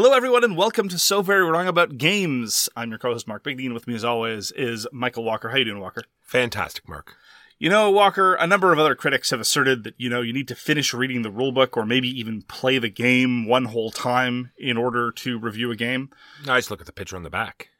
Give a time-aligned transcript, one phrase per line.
[0.00, 2.68] Hello, everyone, and welcome to So Very Wrong About Games.
[2.76, 3.74] I'm your co-host Mark Bigney.
[3.74, 5.48] With me, as always, is Michael Walker.
[5.48, 6.04] How you doing, Walker?
[6.22, 7.16] Fantastic, Mark.
[7.58, 10.46] You know, Walker, a number of other critics have asserted that, you know, you need
[10.46, 14.76] to finish reading the rulebook or maybe even play the game one whole time in
[14.76, 16.10] order to review a game.
[16.46, 17.70] Nice look at the picture on the back.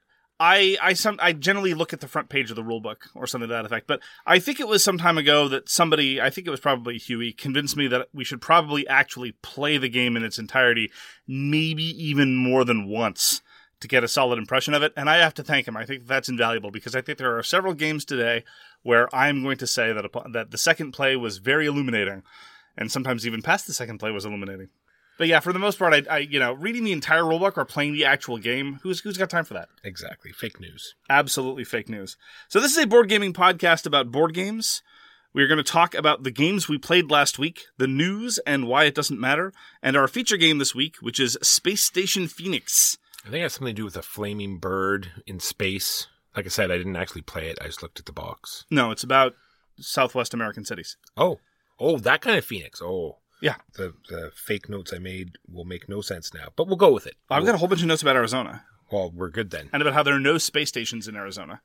[0.40, 3.48] I I some I generally look at the front page of the rulebook or something
[3.48, 3.86] to that effect.
[3.86, 6.96] But I think it was some time ago that somebody, I think it was probably
[6.98, 10.90] Huey, convinced me that we should probably actually play the game in its entirety,
[11.26, 13.42] maybe even more than once
[13.80, 14.92] to get a solid impression of it.
[14.96, 15.76] And I have to thank him.
[15.76, 18.44] I think that's invaluable because I think there are several games today
[18.82, 22.22] where I'm going to say that that the second play was very illuminating,
[22.76, 24.68] and sometimes even past the second play was illuminating.
[25.18, 27.64] But yeah, for the most part, I, I you know reading the entire rulebook or
[27.64, 29.68] playing the actual game, who's who's got time for that?
[29.84, 30.32] Exactly.
[30.32, 30.94] Fake news.
[31.10, 32.16] absolutely fake news.
[32.48, 34.82] So this is a board gaming podcast about board games.
[35.34, 38.84] We're going to talk about the games we played last week, the news and why
[38.84, 39.52] it doesn't matter,
[39.82, 42.96] and our feature game this week, which is Space Station Phoenix.
[43.26, 46.06] I think it has something to do with a flaming bird in space.
[46.34, 47.58] Like I said, I didn't actually play it.
[47.60, 48.64] I just looked at the box.
[48.70, 49.34] No, it's about
[49.78, 50.96] Southwest American cities.
[51.16, 51.40] Oh,
[51.78, 52.80] oh, that kind of phoenix.
[52.82, 53.56] Oh, Yeah.
[53.74, 57.06] the the fake notes I made will make no sense now, but we'll go with
[57.06, 57.16] it.
[57.30, 59.68] I've got a whole bunch of notes about Arizona Well, we're good then.
[59.72, 61.60] and about how there are no space stations in Arizona.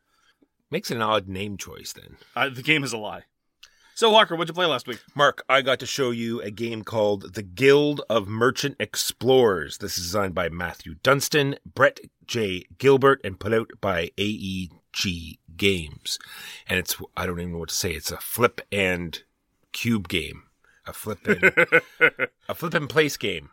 [0.70, 2.18] Makes it an odd name choice then.
[2.36, 3.24] Uh, the game is a lie.
[3.96, 5.00] So Walker, what'd you play last week?
[5.14, 9.78] Mark, I got to show you a game called The Guild of Merchant Explorers.
[9.78, 12.66] This is designed by Matthew Dunstan, Brett J.
[12.80, 16.18] Gilbert, and put out by AEG Games.
[16.68, 19.22] And it's, I don't even know what to say, it's a flip and
[19.74, 20.44] cube game.
[20.86, 21.42] A flipping
[22.50, 23.50] a flip and place game.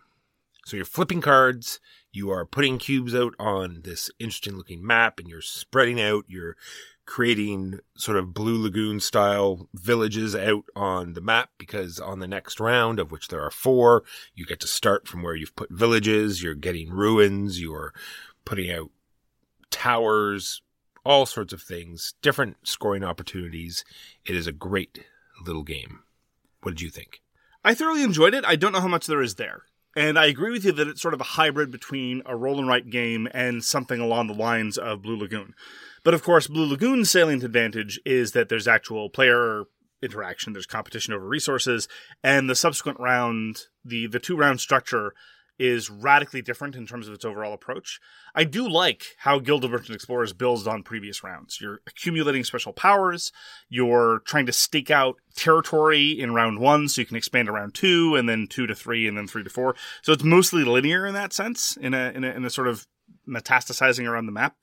[0.66, 1.80] So you're flipping cards,
[2.12, 6.56] you are putting cubes out on this interesting looking map, and you're spreading out, you're
[7.06, 12.60] creating sort of Blue Lagoon style villages out on the map because on the next
[12.60, 14.04] round, of which there are four,
[14.34, 17.92] you get to start from where you've put villages, you're getting ruins, you're
[18.44, 18.90] putting out
[19.70, 20.62] towers,
[21.04, 23.84] all sorts of things, different scoring opportunities.
[24.24, 25.04] It is a great
[25.44, 26.04] little game.
[26.62, 27.20] What did you think?
[27.64, 28.44] I thoroughly enjoyed it.
[28.46, 29.62] I don't know how much there is there.
[29.96, 32.68] And I agree with you that it's sort of a hybrid between a roll and
[32.68, 35.54] write game and something along the lines of Blue Lagoon.
[36.04, 39.64] But of course, Blue Lagoon's salient advantage is that there's actual player
[40.00, 41.88] interaction, there's competition over resources,
[42.22, 45.12] and the subsequent round, the, the two round structure
[45.60, 48.00] is radically different in terms of its overall approach.
[48.34, 51.60] I do like how Guild of Merchant Explorers builds on previous rounds.
[51.60, 53.30] You're accumulating special powers,
[53.68, 57.74] you're trying to stake out territory in round one so you can expand to round
[57.74, 59.76] two, and then two to three, and then three to four.
[60.00, 62.86] So it's mostly linear in that sense, in a, in a, in a sort of
[63.28, 64.56] metastasizing around the map.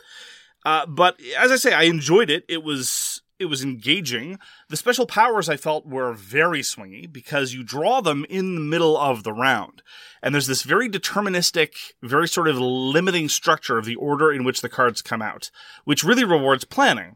[0.66, 2.44] Uh, but as I say, I enjoyed it.
[2.50, 4.40] It was it was engaging.
[4.70, 8.98] The special powers I felt were very swingy because you draw them in the middle
[8.98, 9.82] of the round.
[10.22, 14.62] And there's this very deterministic, very sort of limiting structure of the order in which
[14.62, 15.52] the cards come out,
[15.86, 17.16] which really rewards planning.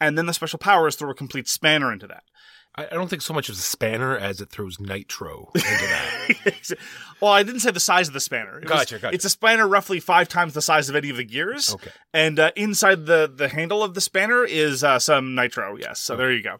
[0.00, 2.22] and then the special powers throw a complete spanner into that.
[2.76, 6.76] I, I don't think so much of a spanner as it throws nitro into that.
[7.20, 8.58] well, I didn't say the size of the spanner.
[8.58, 9.14] It was- Gotcha, gotcha.
[9.14, 11.74] It's a spanner roughly five times the size of any of the gears.
[11.74, 11.90] Okay.
[12.12, 15.76] And uh, inside the the handle of the spanner is uh, some nitro.
[15.76, 16.00] Yes.
[16.00, 16.56] So there you go.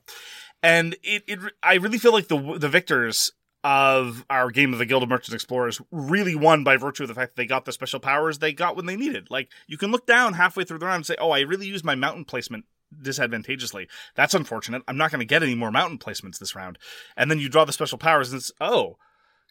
[0.62, 3.30] And it, it I really feel like the the victors
[3.64, 7.14] of our game of the Guild of Merchant Explorers really won by virtue of the
[7.14, 9.28] fact that they got the special powers they got when they needed.
[9.30, 11.84] Like you can look down halfway through the round and say, "Oh, I really used
[11.84, 12.64] my mountain placement
[13.02, 13.88] disadvantageously.
[14.14, 14.82] That's unfortunate.
[14.88, 16.78] I'm not going to get any more mountain placements this round."
[17.16, 18.96] And then you draw the special powers and it's, "Oh,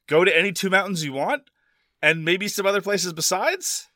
[0.08, 1.44] go to any two mountains you want
[2.02, 3.88] and maybe some other places besides."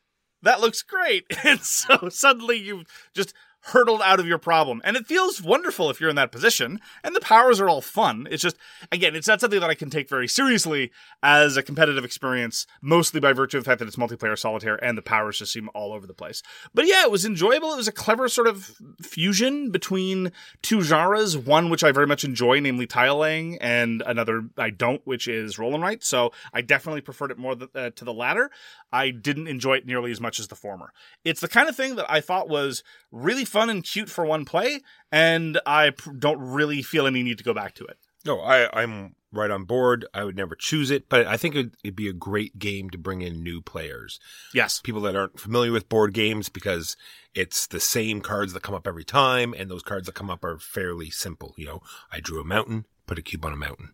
[0.42, 1.24] That looks great.
[1.44, 3.32] And so suddenly you've just
[3.66, 4.80] hurtled out of your problem.
[4.84, 6.80] And it feels wonderful if you're in that position.
[7.04, 8.26] And the powers are all fun.
[8.30, 8.56] It's just,
[8.90, 10.90] again, it's not something that I can take very seriously
[11.22, 14.98] as a competitive experience, mostly by virtue of the fact that it's multiplayer solitaire and
[14.98, 16.42] the powers just seem all over the place.
[16.74, 17.72] But yeah, it was enjoyable.
[17.72, 20.32] It was a clever sort of fusion between
[20.62, 25.06] two genres, one which I very much enjoy, namely tile laying, and another I don't,
[25.06, 26.02] which is roll and write.
[26.02, 28.50] So I definitely preferred it more th- uh, to the latter.
[28.92, 30.92] I didn't enjoy it nearly as much as the former.
[31.24, 34.44] It's the kind of thing that I thought was really fun and cute for one
[34.44, 34.80] play,
[35.12, 37.98] and I pr- don't really feel any need to go back to it.
[38.24, 40.04] No, I, I'm right on board.
[40.14, 42.98] I would never choose it, but I think it'd, it'd be a great game to
[42.98, 44.18] bring in new players,
[44.54, 44.80] Yes.
[44.80, 46.96] people that aren't familiar with board games, because
[47.34, 50.44] it's the same cards that come up every time, and those cards that come up
[50.44, 51.54] are fairly simple.
[51.56, 51.82] You know,
[52.12, 53.90] I drew a mountain, put a cube on a mountain.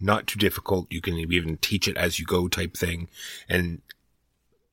[0.00, 0.92] Not too difficult.
[0.92, 3.08] You can even teach it as you go type thing.
[3.48, 3.82] And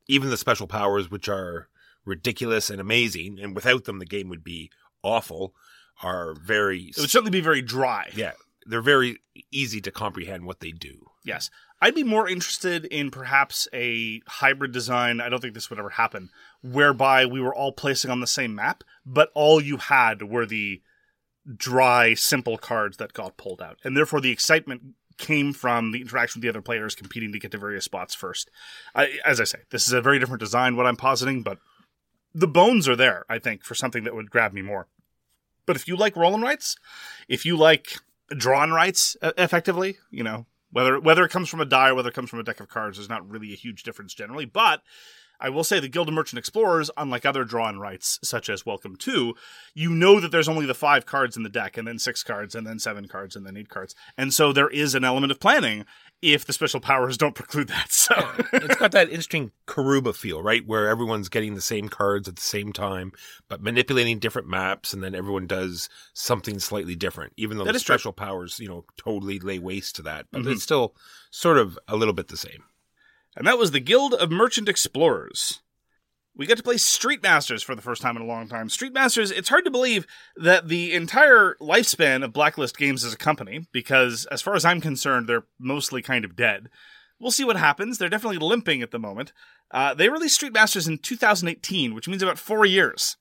[0.08, 1.68] even the special powers, which are
[2.08, 4.72] ridiculous and amazing, and without them, the game would be
[5.04, 5.54] awful,
[6.02, 8.10] are very, It would certainly be very dry.
[8.16, 8.32] yeah,
[8.66, 9.20] they're very
[9.52, 11.08] easy to comprehend what they do.
[11.24, 11.50] Yes.
[11.80, 15.22] I'd be more interested in perhaps a hybrid design.
[15.22, 16.30] I don't think this would ever happen,
[16.64, 20.82] whereby we were all placing on the same map, but all you had were the
[21.56, 23.78] dry, simple cards that got pulled out.
[23.84, 24.82] And therefore, the excitement
[25.20, 28.50] came from the interaction with the other players competing to get to various spots first.
[28.96, 31.60] I, as I say, this is a very different design, what I'm positing, but
[32.34, 34.88] the bones are there, I think, for something that would grab me more.
[35.66, 36.76] But if you like roll and rights,
[37.28, 37.98] if you like
[38.30, 42.16] drawn rights effectively, you know, whether whether it comes from a die or whether it
[42.16, 44.46] comes from a deck of cards is not really a huge difference generally.
[44.46, 44.82] But
[45.40, 48.96] I will say the Guild of Merchant Explorers, unlike other drawn rights such as Welcome
[48.98, 49.36] to,
[49.76, 52.56] you know that there's only the five cards in the deck, and then six cards,
[52.56, 55.40] and then seven cards, and then eight cards, and so there is an element of
[55.40, 55.86] planning
[56.22, 57.92] if the special powers don't preclude that.
[57.92, 58.16] So
[58.54, 60.66] it's got that interesting Karuba feel, right?
[60.66, 63.12] Where everyone's getting the same cards at the same time,
[63.50, 67.34] but manipulating different maps, and then everyone does something slightly different.
[67.38, 67.96] Even though That the is true.
[67.96, 70.54] special powers, you know, totally lay waste to that, but Mhm.
[70.54, 70.96] it's still
[71.32, 72.64] sort of a little bit the same.
[73.36, 75.62] and that was the Guild of Merchant Explorers.
[76.38, 78.70] We got to play Street Masters for the first time in a long time.
[78.70, 80.06] Street Masters, it's hard to believe
[80.36, 84.80] that the entire lifespan of Blacklist Games as a company, because as far as I'm
[84.80, 86.70] concerned, they're mostly kind of dead.
[87.20, 87.98] We'll see what happens.
[87.98, 89.34] They're definitely limping at the moment.
[89.72, 93.18] Uh, they released Street Masters in 2018, which means about four years.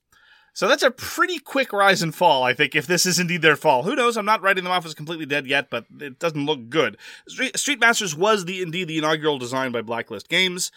[0.53, 3.55] So that's a pretty quick rise and fall, I think, if this is indeed their
[3.55, 3.83] fall.
[3.83, 4.15] Who knows?
[4.15, 6.97] I'm not writing them off as completely dead yet, but it doesn't look good.
[7.27, 10.71] Street Masters was the indeed the inaugural design by Blacklist Games,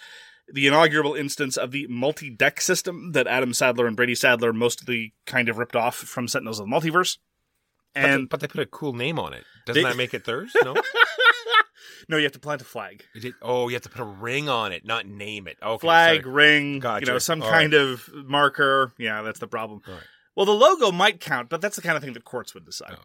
[0.52, 5.48] the inaugural instance of the multi-deck system that Adam Sadler and Brady Sadler mostly kind
[5.48, 7.18] of ripped off from Sentinels of the Multiverse.
[7.94, 9.44] But, they, And but they put a cool name on it.
[9.66, 10.52] Doesn't They- that make it theirs?
[10.64, 10.74] No.
[12.08, 13.04] no, you have to plant a flag.
[13.14, 15.56] It oh, you have to put a ring on it, not name it.
[15.62, 16.32] Okay, flag, sorry.
[16.34, 17.06] ring, Gotcha.
[17.06, 18.92] you know, some All kind of marker.
[18.98, 19.82] Yeah, that's the problem.
[19.86, 20.00] Right.
[20.36, 22.94] Well, the logo might count, but that's the kind of thing that courts would decide.
[22.96, 23.04] Oh.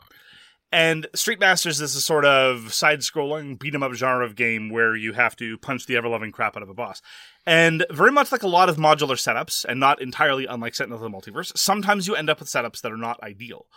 [0.71, 4.95] And Street Masters is a sort of side-scrolling beat 'em up genre of game where
[4.95, 7.01] you have to punch the ever-loving crap out of a boss.
[7.45, 11.11] And very much like a lot of modular setups, and not entirely unlike Sentinel of
[11.11, 13.67] the Multiverse, sometimes you end up with setups that are not ideal.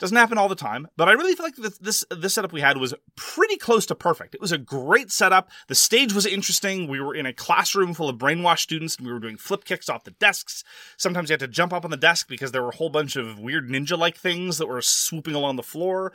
[0.00, 2.62] Doesn't happen all the time, but I really feel like this, this this setup we
[2.62, 4.34] had was pretty close to perfect.
[4.34, 5.50] It was a great setup.
[5.68, 6.88] The stage was interesting.
[6.88, 9.90] We were in a classroom full of brainwashed students, and we were doing flip kicks
[9.90, 10.64] off the desks.
[10.96, 13.14] Sometimes you had to jump up on the desk because there were a whole bunch
[13.14, 16.12] of weird ninja-like things that were swooping along the floor.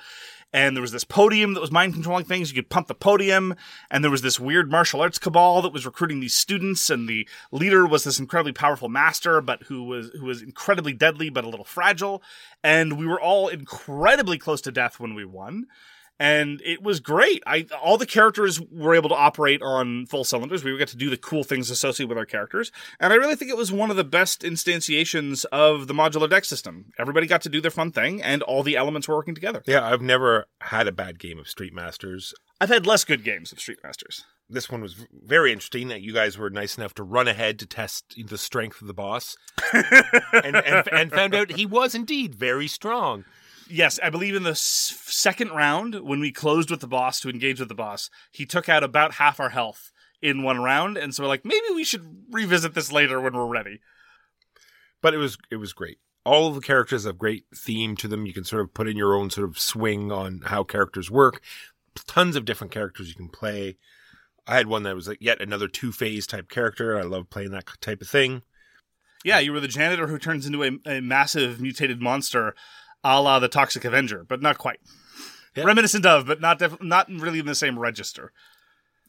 [0.54, 2.50] And there was this podium that was mind controlling things.
[2.50, 3.56] You could pump the podium,
[3.92, 7.28] and there was this weird martial arts cabal that was recruiting these students, and the
[7.52, 11.50] leader was this incredibly powerful master, but who was who was incredibly deadly but a
[11.50, 12.24] little fragile.
[12.66, 15.68] And we were all incredibly close to death when we won.
[16.18, 17.44] And it was great.
[17.46, 20.64] I all the characters were able to operate on full cylinders.
[20.64, 23.52] We got to do the cool things associated with our characters, and I really think
[23.52, 26.86] it was one of the best instantiations of the modular deck system.
[26.98, 29.62] Everybody got to do their fun thing, and all the elements were working together.
[29.68, 32.34] Yeah, I've never had a bad game of Street Masters.
[32.62, 34.24] I've had less good games of Street Masters.
[34.50, 37.66] This one was very interesting that you guys were nice enough to run ahead to
[37.66, 39.36] test the strength of the boss
[39.74, 43.26] and, and, and found out he was indeed very strong.
[43.68, 47.30] Yes, I believe in the s- second round when we closed with the boss to
[47.30, 51.14] engage with the boss, he took out about half our health in one round, and
[51.14, 53.80] so we're like, maybe we should revisit this later when we're ready.
[55.02, 55.98] But it was it was great.
[56.24, 58.26] All of the characters have great theme to them.
[58.26, 61.42] You can sort of put in your own sort of swing on how characters work.
[62.08, 63.78] Tons of different characters you can play.
[64.48, 66.98] I had one that was like yet another two phase type character.
[67.00, 68.44] I love playing that type of thing.
[69.24, 72.54] Yeah, you were the janitor who turns into a, a massive mutated monster,
[73.04, 74.80] a la the Toxic Avenger, but not quite.
[75.56, 75.64] Yeah.
[75.64, 78.32] Reminiscent of, but not def- not really in the same register.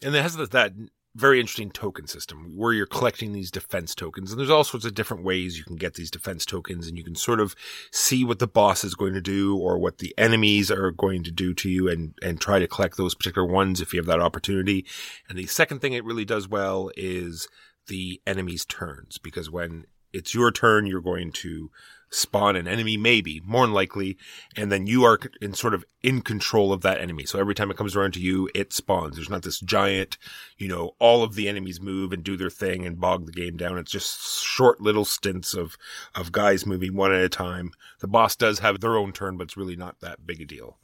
[0.02, 0.72] And it has that, that
[1.16, 4.30] very interesting token system where you're collecting these defense tokens.
[4.30, 7.04] And there's all sorts of different ways you can get these defense tokens and you
[7.04, 7.56] can sort of
[7.90, 11.30] see what the boss is going to do or what the enemies are going to
[11.30, 14.20] do to you and, and try to collect those particular ones if you have that
[14.20, 14.84] opportunity.
[15.28, 17.48] And the second thing it really does well is
[17.86, 21.70] the enemy's turns because when it's your turn, you're going to
[22.10, 24.16] spawn an enemy, maybe more than likely,
[24.56, 27.24] and then you are in sort of in control of that enemy.
[27.24, 29.16] So every time it comes around to you, it spawns.
[29.16, 30.18] There's not this giant,
[30.56, 33.56] you know, all of the enemies move and do their thing and bog the game
[33.56, 33.78] down.
[33.78, 35.76] It's just short little stints of
[36.14, 37.72] of guys moving one at a time.
[38.00, 40.78] The boss does have their own turn, but it's really not that big a deal.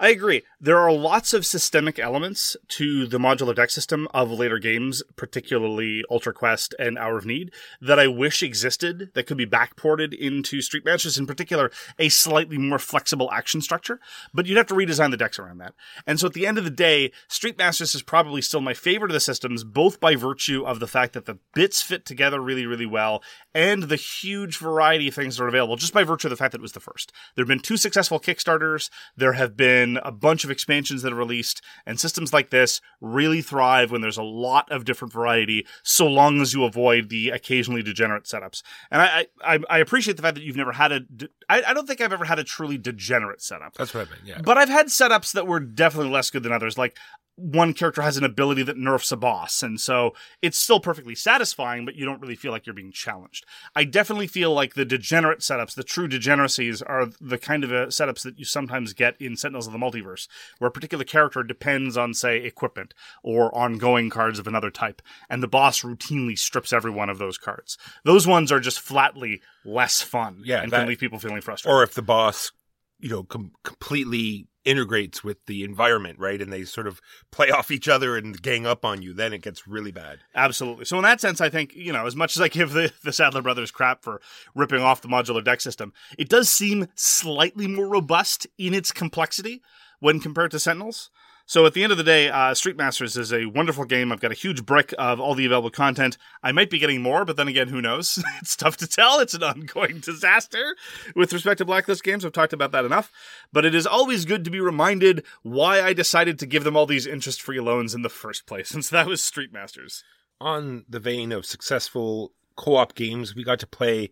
[0.00, 0.44] I agree.
[0.60, 6.04] There are lots of systemic elements to the modular deck system of later games, particularly
[6.08, 10.62] Ultra Quest and Hour of Need, that I wish existed that could be backported into
[10.62, 13.98] Street Masters, in particular, a slightly more flexible action structure.
[14.32, 15.74] But you'd have to redesign the decks around that.
[16.06, 19.10] And so at the end of the day, Street Masters is probably still my favorite
[19.10, 22.66] of the systems, both by virtue of the fact that the bits fit together really,
[22.66, 23.20] really well
[23.52, 26.52] and the huge variety of things that are available, just by virtue of the fact
[26.52, 27.12] that it was the first.
[27.34, 28.90] There have been two successful Kickstarters.
[29.16, 33.40] There have been a bunch of expansions that are released, and systems like this really
[33.40, 37.82] thrive when there's a lot of different variety, so long as you avoid the occasionally
[37.82, 38.62] degenerate setups.
[38.90, 41.00] And I, I, I appreciate the fact that you've never had a.
[41.00, 43.74] de- I, I don't think I've ever had a truly degenerate setup.
[43.74, 44.22] That's what I meant.
[44.24, 44.40] Yeah.
[44.42, 46.76] But I've had setups that were definitely less good than others.
[46.76, 46.96] Like
[47.40, 51.84] one character has an ability that nerfs a boss, and so it's still perfectly satisfying,
[51.84, 53.46] but you don't really feel like you're being challenged.
[53.76, 57.86] I definitely feel like the degenerate setups, the true degeneracies, are the kind of uh,
[57.86, 60.26] setups that you sometimes get in Sentinels of the Multiverse,
[60.58, 62.92] where a particular character depends on, say, equipment
[63.22, 67.38] or ongoing cards of another type, and the boss routinely strips every one of those
[67.38, 67.78] cards.
[68.04, 71.72] Those ones are just flatly less fun, Yeah, and that- can leave people feeling frustrated.
[71.72, 72.50] or if the boss,
[72.98, 76.42] you know, com- completely integrates with the environment, right?
[76.42, 77.00] And they sort of
[77.32, 80.20] play off each other and gang up on you, then it gets really bad.
[80.34, 80.84] Absolutely.
[80.84, 83.12] So in that sense, I think you know, as much as I give the the
[83.12, 84.20] Sadler brothers crap for
[84.54, 89.62] ripping off the modular deck system, it does seem slightly more robust in its complexity
[90.00, 91.10] when compared to Sentinels.
[91.48, 94.12] So at the end of the day, uh, Street Masters is a wonderful game.
[94.12, 96.18] I've got a huge brick of all the available content.
[96.42, 98.22] I might be getting more, but then again, who knows?
[98.42, 99.18] it's tough to tell.
[99.18, 100.76] It's an ongoing disaster
[101.16, 102.22] with respect to Blacklist games.
[102.22, 103.10] I've talked about that enough.
[103.50, 106.84] But it is always good to be reminded why I decided to give them all
[106.84, 110.04] these interest-free loans in the first place, since that was Street Masters.
[110.42, 114.10] On the vein of successful co-op games, we got to play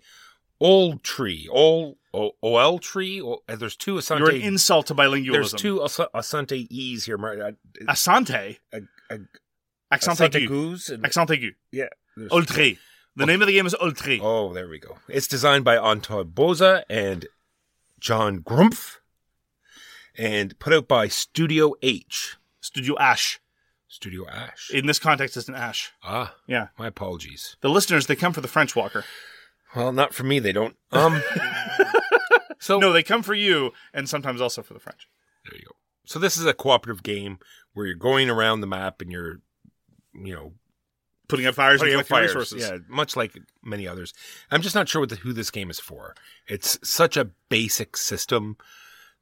[0.60, 3.20] Old Tree, Old o- OL Tree.
[3.20, 4.18] O- there's two Asante.
[4.20, 5.32] You're an insult to bilingualism.
[5.32, 7.18] there's two Asa- Asante E's here.
[7.18, 8.58] Mar- Asante.
[9.90, 10.48] Accent aigu.
[10.48, 11.54] Goose and Accent aigu.
[11.70, 11.88] yeah.
[12.16, 12.78] there's- Ultré.
[13.14, 14.20] The name of the game is Old tree.
[14.22, 14.98] Oh, there we go.
[15.08, 17.26] It's designed by Anton Bauza and
[17.98, 18.96] John Grumpf,
[20.18, 22.36] and put out by Studio H.
[22.60, 23.40] Studio Ash.
[23.88, 24.70] Studio Ash.
[24.70, 25.92] In this context, it's an Ash.
[26.02, 26.68] ah, Yeah.
[26.78, 27.56] my apologies.
[27.62, 29.04] The listeners, they come for the French Walker.
[29.74, 30.38] Well, not for me.
[30.38, 30.76] They don't.
[30.92, 31.22] Um.
[32.58, 35.08] so No, they come for you, and sometimes also for the French.
[35.44, 35.72] There you go.
[36.04, 37.38] So this is a cooperative game
[37.74, 39.40] where you're going around the map and you're,
[40.14, 40.52] you know,
[41.28, 42.50] Putting up fires putting out collecting fires.
[42.52, 42.70] resources.
[42.70, 44.14] Yeah, much like many others.
[44.48, 46.14] I'm just not sure what the, who this game is for.
[46.46, 48.56] It's such a basic system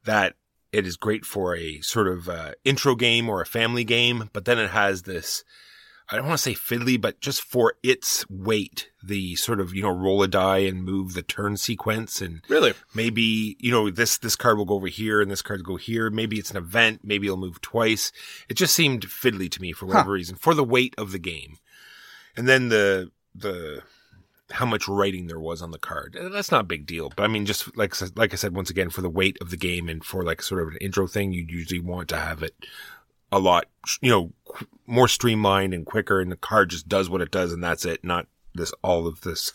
[0.03, 0.35] that
[0.71, 4.45] it is great for a sort of uh, intro game or a family game, but
[4.45, 5.43] then it has this.
[6.09, 9.81] I don't want to say fiddly, but just for its weight, the sort of, you
[9.81, 12.73] know, roll a die and move the turn sequence and Really?
[12.93, 15.77] maybe you know this this card will go over here and this card will go
[15.77, 16.09] here.
[16.11, 17.01] Maybe it's an event.
[17.03, 18.11] Maybe it'll move twice.
[18.49, 21.57] It just seemed fiddly to me for whatever reason for the weight of the game.
[22.37, 23.81] And then the the
[24.51, 26.15] how much writing there was on the card.
[26.15, 28.35] Uh, that's not a big deal but i mean just like I said- like i
[28.35, 30.77] said once again for the weight of the game and for like sort of an
[30.81, 32.53] intro thing you'd usually want to have it
[33.31, 33.65] a lot
[34.01, 34.33] you know
[34.85, 38.03] more streamlined and quicker and the card just does what it does and that's it
[38.03, 39.51] not this all of this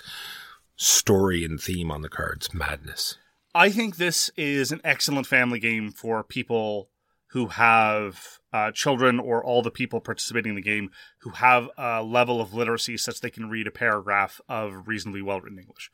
[0.76, 3.16] story and theme on the cards madness
[3.54, 6.88] I think this is an excellent family game for people
[7.30, 10.90] who have uh, children or all the people participating in the game
[11.20, 15.40] who have a level of literacy such they can read a paragraph of reasonably well
[15.40, 15.90] written English.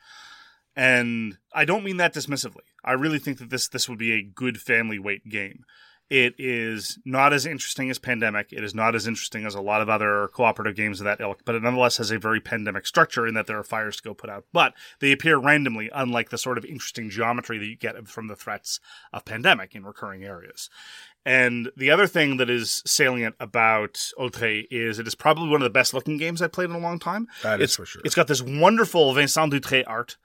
[0.75, 2.64] And I don't mean that dismissively.
[2.84, 5.64] I really think that this this would be a good family weight game.
[6.08, 8.52] It is not as interesting as Pandemic.
[8.52, 11.40] It is not as interesting as a lot of other cooperative games of that ilk,
[11.44, 14.14] but it nonetheless has a very pandemic structure in that there are fires to go
[14.14, 14.44] put out.
[14.52, 18.36] But they appear randomly, unlike the sort of interesting geometry that you get from the
[18.36, 18.78] threats
[19.12, 20.70] of Pandemic in recurring areas.
[21.25, 25.64] And the other thing that is salient about Autre is it is probably one of
[25.64, 27.26] the best looking games I've played in a long time.
[27.42, 28.02] That is it's, for sure.
[28.04, 30.18] It's got this wonderful Vincent Dutrait art.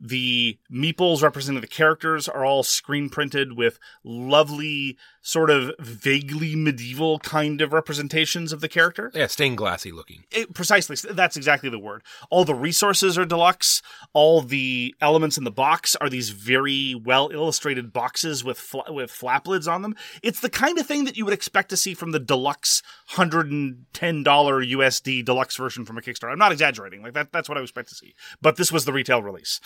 [0.00, 4.96] The meeples representing the characters are all screen printed with lovely,
[5.28, 9.12] sort of vaguely medieval kind of representations of the character.
[9.14, 10.24] Yeah, stained glassy looking.
[10.30, 10.96] It, precisely.
[11.12, 12.02] That's exactly the word.
[12.30, 13.82] All the resources are deluxe.
[14.14, 19.10] All the elements in the box are these very well illustrated boxes with fla- with
[19.10, 19.94] flap lids on them.
[20.22, 23.50] It's the kind of thing that you would expect to see from the deluxe hundred
[23.50, 26.32] and ten dollar USD deluxe version from a Kickstarter.
[26.32, 27.02] I'm not exaggerating.
[27.02, 27.32] Like that.
[27.32, 28.14] That's what I would expect to see.
[28.40, 29.60] But this was the retail release.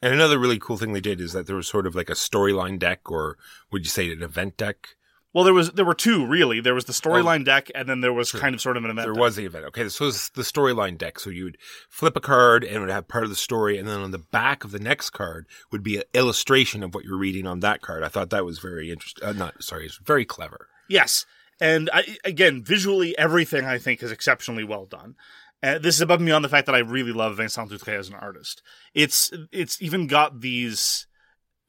[0.00, 2.12] And another really cool thing they did is that there was sort of like a
[2.12, 3.36] storyline deck, or
[3.72, 4.90] would you say an event deck?
[5.38, 6.60] Well, there was there were two really.
[6.60, 9.06] There was the storyline deck, and then there was kind of sort of an event.
[9.06, 9.20] There deck.
[9.20, 9.66] was the event.
[9.66, 11.20] Okay, so this was the storyline deck.
[11.20, 13.86] So you would flip a card and it would have part of the story, and
[13.86, 17.16] then on the back of the next card would be an illustration of what you're
[17.16, 18.02] reading on that card.
[18.02, 19.22] I thought that was very interesting.
[19.22, 20.66] Uh, not sorry, it's very clever.
[20.88, 21.24] Yes.
[21.60, 25.14] And I, again, visually, everything I think is exceptionally well done.
[25.62, 28.08] Uh, this is above and beyond the fact that I really love Vincent Dutrait as
[28.08, 28.60] an artist.
[28.92, 31.07] It's it's even got these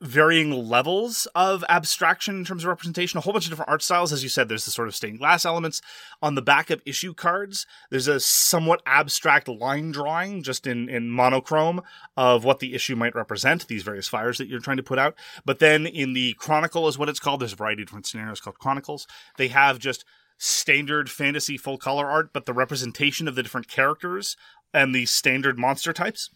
[0.01, 3.18] varying levels of abstraction in terms of representation.
[3.18, 4.48] A whole bunch of different art styles, as you said.
[4.48, 5.82] There's the sort of stained glass elements
[6.22, 7.65] on the back of issue cards.
[7.89, 11.82] There's a somewhat abstract line drawing, just in in monochrome,
[12.15, 13.68] of what the issue might represent.
[13.68, 15.15] These various fires that you're trying to put out.
[15.46, 17.41] But then in the chronicle is what it's called.
[17.41, 19.06] There's a variety of different scenarios called chronicles.
[19.38, 20.06] They have just
[20.38, 24.38] standard fantasy full color art, but the representation of the different characters
[24.74, 26.29] and the standard monster types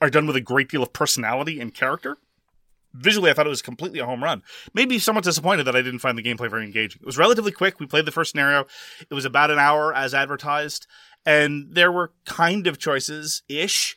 [0.00, 2.18] are done with a great deal of personality and character.
[2.94, 4.42] Visually, I thought it was completely a home run.
[4.74, 7.00] Maybe somewhat disappointed that I didn't find the gameplay very engaging.
[7.00, 7.80] It was relatively quick.
[7.80, 8.66] We played the first scenario.
[9.08, 10.86] It was about an hour as advertised,
[11.24, 13.96] and there were kind of choices ish.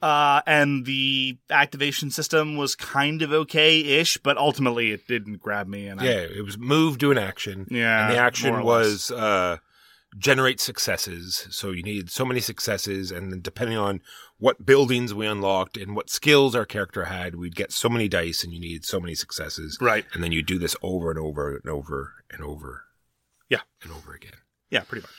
[0.00, 5.88] Uh, and the activation system was kind of okay-ish, but ultimately it didn't grab me.
[5.88, 7.66] And I, Yeah, it was move to an action.
[7.68, 9.56] Yeah, and the action was uh,
[10.16, 11.46] generate successes.
[11.50, 14.00] So you needed so many successes, and then depending on
[14.38, 18.42] what buildings we unlocked and what skills our character had, we'd get so many dice,
[18.42, 19.78] and you needed so many successes.
[19.80, 20.06] Right.
[20.12, 22.84] And then you do this over and over and over and over.
[23.48, 23.60] Yeah.
[23.82, 24.32] and over again.
[24.70, 25.12] Yeah, pretty much.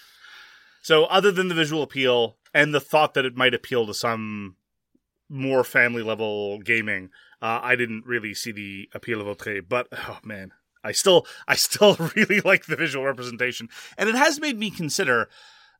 [0.81, 4.55] So, other than the visual appeal and the thought that it might appeal to some
[5.27, 7.09] more family level gaming,
[7.41, 9.61] uh, I didn't really see the appeal of Autre.
[9.61, 10.51] But oh man,
[10.83, 15.29] I still, I still really like the visual representation, and it has made me consider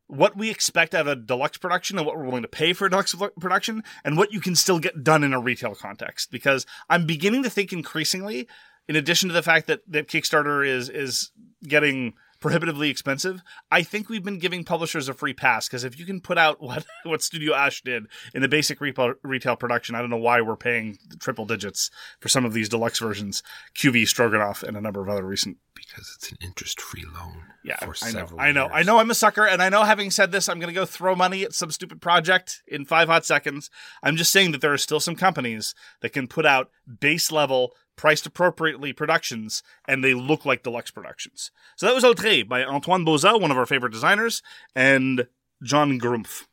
[0.08, 2.88] what we expect out of a deluxe production and what we're willing to pay for
[2.88, 6.32] a deluxe production, and what you can still get done in a retail context.
[6.32, 8.48] Because I'm beginning to think increasingly,
[8.88, 11.32] in addition to the fact that that Kickstarter is is
[11.64, 16.06] getting prohibitively expensive, I think we've been giving publishers a free pass because if you
[16.06, 20.00] can put out what what Studio Ash did in the basic retail retail production, I
[20.00, 23.44] don't know why we're paying triple digits for some of these deluxe versions.
[23.76, 25.58] QV Stroganoff and a number of other recent.
[25.76, 27.44] Because it's an interest-free loan.
[27.64, 28.72] Yeah, for I know, several I know, years.
[28.76, 28.98] I know.
[28.98, 29.84] I'm a sucker, and I know.
[29.84, 33.08] Having said this, I'm going to go throw money at some stupid project in five
[33.08, 33.70] hot seconds.
[34.04, 37.74] I'm just saying that there are still some companies that can put out base level
[38.00, 41.52] priced appropriately productions, and they look like deluxe productions.
[41.76, 44.42] So that was Autre by Antoine Bauza, one of our favorite designers,
[44.74, 45.28] and
[45.62, 46.48] John Grumpf.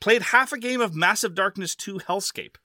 [0.00, 2.58] Played half a game of Massive Darkness 2 Hellscape.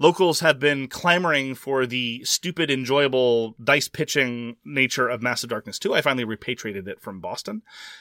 [0.00, 5.94] Locals have been clamoring for the stupid, enjoyable dice pitching nature of Massive Darkness 2.
[5.94, 7.60] I finally repatriated it from Boston,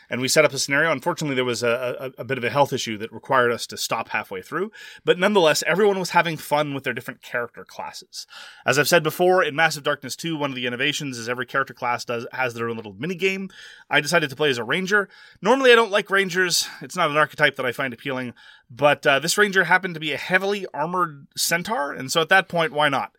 [0.09, 0.93] and we set up a scenario.
[0.93, 3.75] Unfortunately, there was a, a, a bit of a health issue that required us to
[3.75, 4.71] stop halfway through,
[5.03, 8.25] but nonetheless, everyone was having fun with their different character classes.
[8.65, 11.73] As I've said before, in Massive Darkness 2, one of the innovations is every character
[11.73, 13.49] class does has their own little mini game.
[13.89, 15.09] I decided to play as a ranger.
[15.41, 16.65] Normally, I don't like rangers.
[16.81, 18.35] It's not an archetype that I find appealing,
[18.69, 22.47] but uh, this ranger happened to be a heavily armored centaur, and so at that
[22.47, 23.11] point, why not?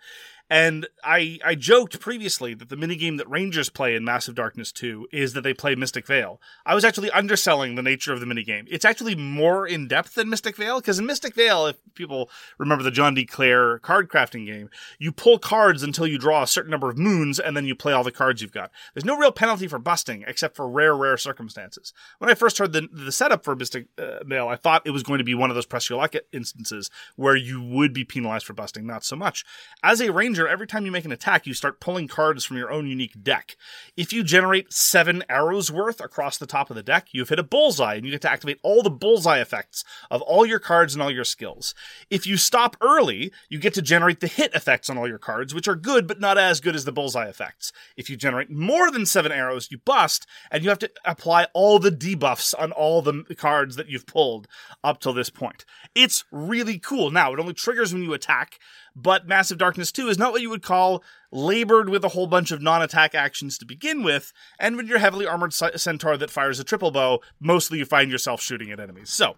[0.50, 5.06] And I I joked previously that the minigame that Rangers play in Massive Darkness 2
[5.12, 6.40] is that they play Mystic Vale.
[6.66, 8.66] I was actually underselling the nature of the minigame.
[8.68, 12.82] It's actually more in depth than Mystic Vale, because in Mystic Vale, if people remember
[12.82, 13.24] the John D.
[13.24, 17.38] Clair card crafting game, you pull cards until you draw a certain number of moons,
[17.38, 18.72] and then you play all the cards you've got.
[18.92, 21.92] There's no real penalty for busting, except for rare, rare circumstances.
[22.18, 25.04] When I first heard the, the setup for Mystic uh, Vale, I thought it was
[25.04, 28.46] going to be one of those press your luck instances where you would be penalized
[28.46, 29.44] for busting, not so much.
[29.84, 32.70] As a ranger, Every time you make an attack, you start pulling cards from your
[32.70, 33.56] own unique deck.
[33.96, 37.44] If you generate seven arrows worth across the top of the deck, you've hit a
[37.44, 41.02] bullseye, and you get to activate all the bullseye effects of all your cards and
[41.02, 41.74] all your skills.
[42.10, 45.54] If you stop early, you get to generate the hit effects on all your cards,
[45.54, 47.72] which are good, but not as good as the bullseye effects.
[47.96, 51.78] If you generate more than seven arrows, you bust, and you have to apply all
[51.78, 54.48] the debuffs on all the cards that you've pulled
[54.82, 55.64] up till this point.
[55.94, 57.10] It's really cool.
[57.10, 58.58] Now, it only triggers when you attack,
[59.02, 62.50] but Massive Darkness 2 is not what you would call labored with a whole bunch
[62.50, 66.58] of non attack actions to begin with, and when you're heavily armored centaur that fires
[66.58, 69.10] a triple bow, mostly you find yourself shooting at enemies.
[69.10, 69.36] So,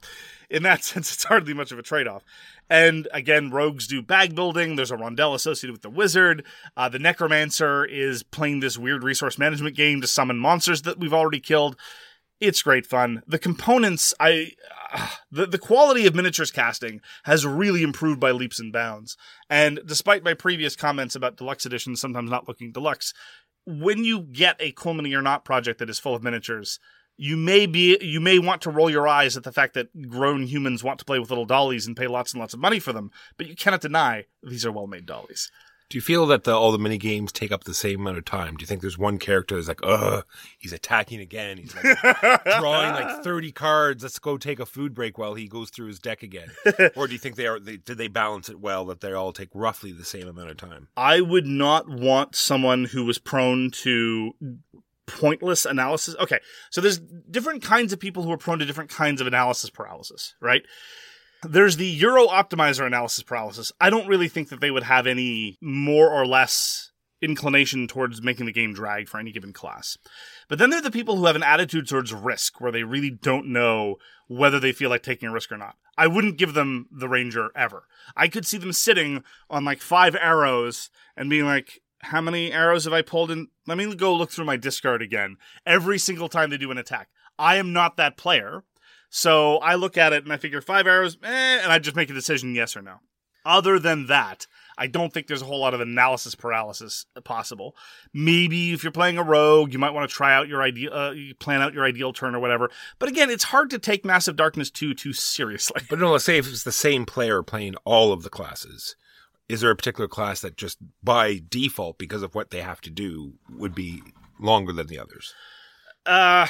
[0.48, 2.25] in that sense, it's hardly much of a trade off.
[2.70, 4.77] And again, rogues do bag building.
[4.77, 6.44] There's a rondel associated with the wizard.
[6.77, 11.12] Uh, the necromancer is playing this weird resource management game to summon monsters that we've
[11.12, 11.77] already killed.
[12.42, 13.22] It's great fun.
[13.24, 14.50] The components, I,
[14.92, 19.16] uh, the the quality of miniatures casting has really improved by leaps and bounds.
[19.48, 23.14] And despite my previous comments about deluxe editions sometimes not looking deluxe,
[23.64, 26.81] when you get a Cool Mini or Not project that is full of miniatures,
[27.16, 30.42] you may be you may want to roll your eyes at the fact that grown
[30.42, 32.92] humans want to play with little dollies and pay lots and lots of money for
[32.92, 35.48] them, but you cannot deny these are well made dollies.
[35.92, 38.24] Do you feel that the, all the mini games take up the same amount of
[38.24, 38.57] time?
[38.57, 40.24] Do you think there's one character that's like, ugh,
[40.57, 41.59] he's attacking again.
[41.59, 42.00] He's like
[42.59, 44.02] drawing like 30 cards.
[44.02, 46.48] Let's go take a food break while he goes through his deck again.
[46.96, 49.35] or do you think they are, they, did they balance it well that they all
[49.35, 50.88] take roughly the same amount of time?
[50.96, 54.33] I would not want someone who was prone to
[55.07, 56.16] pointless analysis.
[56.18, 56.38] Okay,
[56.70, 60.37] so there's different kinds of people who are prone to different kinds of analysis paralysis,
[60.40, 60.62] right?
[61.44, 63.72] There's the Euro optimizer analysis paralysis.
[63.81, 68.46] I don't really think that they would have any more or less inclination towards making
[68.46, 69.96] the game drag for any given class.
[70.48, 73.11] But then there are the people who have an attitude towards risk where they really
[73.11, 73.96] don't know
[74.28, 75.76] whether they feel like taking a risk or not.
[75.96, 77.87] I wouldn't give them the ranger ever.
[78.16, 82.85] I could see them sitting on like five arrows and being like, how many arrows
[82.85, 83.48] have I pulled in?
[83.66, 87.09] Let me go look through my discard again every single time they do an attack.
[87.38, 88.64] I am not that player.
[89.14, 92.09] So I look at it and I figure five arrows, eh, and I just make
[92.09, 93.01] a decision yes or no.
[93.44, 94.46] Other than that,
[94.79, 97.77] I don't think there's a whole lot of analysis paralysis possible.
[98.14, 101.12] Maybe if you're playing a rogue, you might want to try out your ideal, uh,
[101.40, 102.70] plan out your ideal turn or whatever.
[102.98, 105.83] But again, it's hard to take Massive Darkness 2 too seriously.
[105.90, 108.96] But no, let's say if it's the same player playing all of the classes.
[109.46, 112.90] Is there a particular class that just by default, because of what they have to
[112.90, 114.01] do, would be
[114.40, 115.35] longer than the others?
[116.07, 116.46] Uh,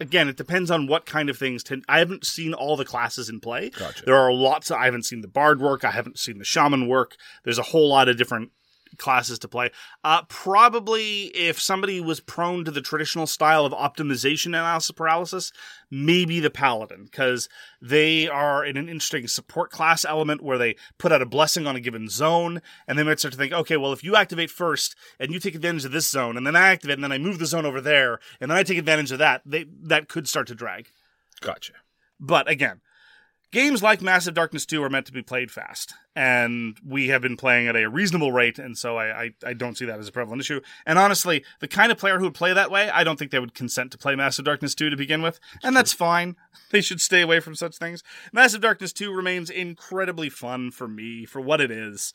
[0.00, 1.62] again, it depends on what kind of things.
[1.62, 3.70] Tend- I haven't seen all the classes in play.
[3.70, 4.04] Gotcha.
[4.04, 4.70] There are lots.
[4.70, 5.84] I haven't seen the bard work.
[5.84, 7.16] I haven't seen the shaman work.
[7.44, 8.50] There's a whole lot of different
[8.98, 9.70] classes to play.
[10.04, 15.52] Uh, probably if somebody was prone to the traditional style of optimization analysis paralysis,
[15.90, 17.48] maybe the paladin, because
[17.80, 21.76] they are in an interesting support class element where they put out a blessing on
[21.76, 24.96] a given zone, and they might start to think, okay, well, if you activate first
[25.18, 27.38] and you take advantage of this zone, and then I activate, and then I move
[27.38, 30.46] the zone over there, and then I take advantage of that, they that could start
[30.48, 30.90] to drag.
[31.40, 31.74] Gotcha.
[32.20, 32.80] But again,
[33.52, 35.94] games like Massive Darkness 2 are meant to be played fast.
[36.16, 39.78] And we have been playing at a reasonable rate, and so I, I, I don't
[39.78, 40.60] see that as a prevalent issue.
[40.84, 43.38] And honestly, the kind of player who would play that way, I don't think they
[43.38, 45.38] would consent to play Massive Darkness 2 to begin with.
[45.62, 46.36] and that's fine.
[46.70, 48.02] They should stay away from such things.
[48.32, 52.14] Massive Darkness 2 remains incredibly fun for me, for what it is.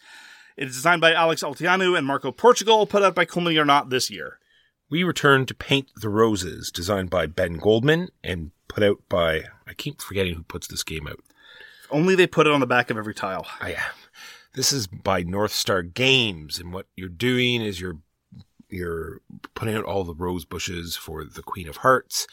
[0.56, 3.66] It is designed by Alex Olteanu and Marco Portugal, put out by Cool Mini or
[3.66, 4.40] Not this year.
[4.90, 9.74] We return to Paint the Roses, designed by Ben Goldman and put out by, I
[9.76, 11.20] keep forgetting who puts this game out.
[11.84, 13.46] If only they put it on the back of every tile.
[13.60, 13.80] I, uh,
[14.54, 17.98] this is by North Star Games, and what you're doing is you're
[18.70, 19.22] you're
[19.54, 22.28] putting out all the rose bushes for the Queen of Hearts,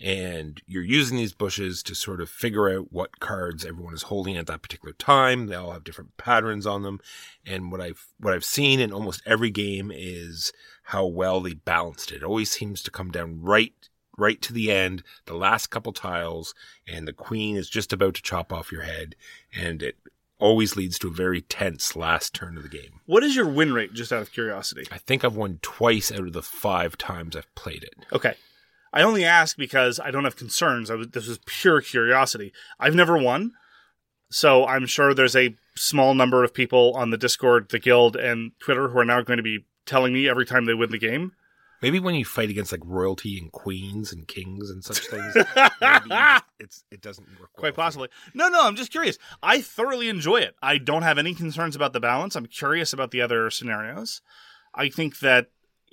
[0.00, 4.36] and you're using these bushes to sort of figure out what cards everyone is holding
[4.36, 5.46] at that particular time.
[5.46, 7.00] They all have different patterns on them,
[7.46, 12.12] and what I've what I've seen in almost every game is how well they balanced
[12.12, 12.16] it.
[12.16, 13.72] It always seems to come down right
[14.18, 16.54] right to the end, the last couple tiles,
[16.86, 19.16] and the queen is just about to chop off your head,
[19.56, 19.96] and it
[20.38, 23.00] always leads to a very tense last turn of the game.
[23.06, 24.86] What is your win rate, just out of curiosity?
[24.90, 27.94] I think I've won twice out of the five times I've played it.
[28.12, 28.34] Okay.
[28.92, 30.90] I only ask because I don't have concerns.
[30.90, 32.52] I was, this was pure curiosity.
[32.78, 33.52] I've never won,
[34.30, 38.52] so I'm sure there's a small number of people on the Discord, the guild, and
[38.58, 41.32] Twitter who are now going to be telling me every time they win the game.
[41.80, 45.34] Maybe when you fight against like royalty and queens and kings and such things,
[45.80, 47.50] maybe it's it doesn't work.
[47.56, 48.08] well Quite possibly.
[48.34, 49.18] No, no, I'm just curious.
[49.42, 50.54] I thoroughly enjoy it.
[50.62, 52.36] I don't have any concerns about the balance.
[52.36, 54.20] I'm curious about the other scenarios.
[54.72, 55.48] I think that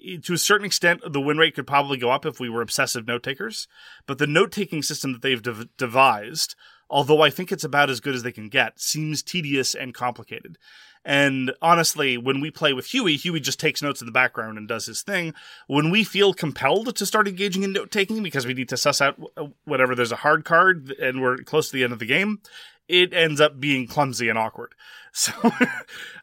[0.06, 2.62] eh, to a certain extent, the win rate could probably go up if we were
[2.62, 3.68] obsessive note takers.
[4.06, 6.56] But the note taking system that they've dev- devised
[6.90, 10.58] although I think it's about as good as they can get, seems tedious and complicated.
[11.06, 14.68] And honestly, when we play with Huey, Huey just takes notes in the background and
[14.68, 15.34] does his thing.
[15.68, 19.02] When we feel compelled to start engaging in note taking because we need to suss
[19.02, 19.18] out
[19.64, 22.42] whatever there's a hard card and we're close to the end of the game,
[22.88, 24.74] it ends up being clumsy and awkward.
[25.12, 25.34] So,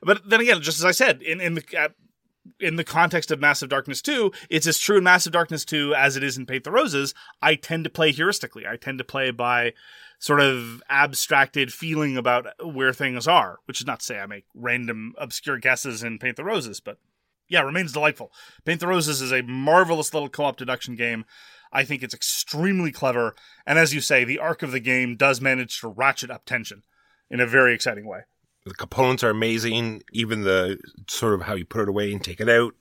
[0.00, 1.88] but then again, just as I said, in, in the, uh,
[2.60, 6.16] in the context of Massive Darkness 2, it's as true in Massive Darkness 2 as
[6.16, 7.12] it is in Paint the Roses.
[7.42, 8.64] I tend to play heuristically.
[8.64, 9.72] I tend to play by
[10.18, 14.46] sort of abstracted feeling about where things are, which is not to say I make
[14.54, 16.98] random obscure guesses in Paint the Roses, but
[17.48, 18.32] yeah, remains delightful.
[18.64, 21.24] Paint the Roses is a marvelous little co-op deduction game.
[21.72, 23.34] I think it's extremely clever,
[23.66, 26.82] and as you say, the arc of the game does manage to ratchet up tension
[27.30, 28.20] in a very exciting way.
[28.64, 30.02] The components are amazing.
[30.12, 32.74] Even the sort of how you put it away and take it out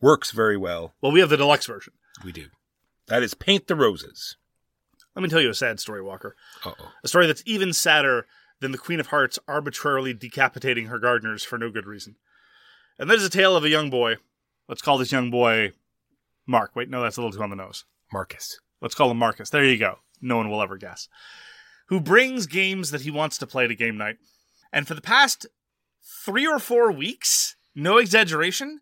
[0.00, 0.94] works very well.
[1.00, 1.92] Well, we have the deluxe version.
[2.24, 2.46] We do.
[3.08, 4.36] That is Paint the Roses.
[5.14, 6.36] Let me tell you a sad story, Walker.
[6.64, 6.92] Uh oh.
[7.02, 8.26] A story that's even sadder
[8.60, 12.16] than the Queen of Hearts arbitrarily decapitating her gardeners for no good reason.
[12.98, 14.16] And that is a tale of a young boy.
[14.68, 15.72] Let's call this young boy
[16.46, 16.74] Mark.
[16.74, 17.84] Wait, no, that's a little too on the nose.
[18.12, 18.60] Marcus.
[18.80, 19.50] Let's call him Marcus.
[19.50, 19.98] There you go.
[20.20, 21.08] No one will ever guess.
[21.88, 24.16] Who brings games that he wants to play to game night.
[24.72, 25.46] And for the past
[26.24, 28.80] three or four weeks, no exaggeration,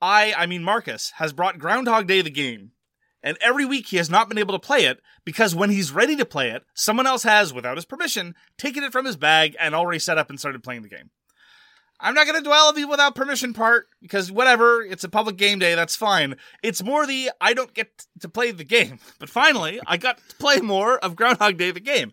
[0.00, 2.72] I, I mean Marcus, has brought Groundhog Day the game.
[3.24, 6.14] And every week he has not been able to play it because when he's ready
[6.14, 9.74] to play it, someone else has, without his permission, taken it from his bag and
[9.74, 11.10] already set up and started playing the game.
[11.98, 15.36] I'm not going to dwell on the without permission part because whatever, it's a public
[15.36, 16.36] game day, that's fine.
[16.62, 18.98] It's more the I don't get to play the game.
[19.18, 22.12] But finally, I got to play more of Groundhog Day the game.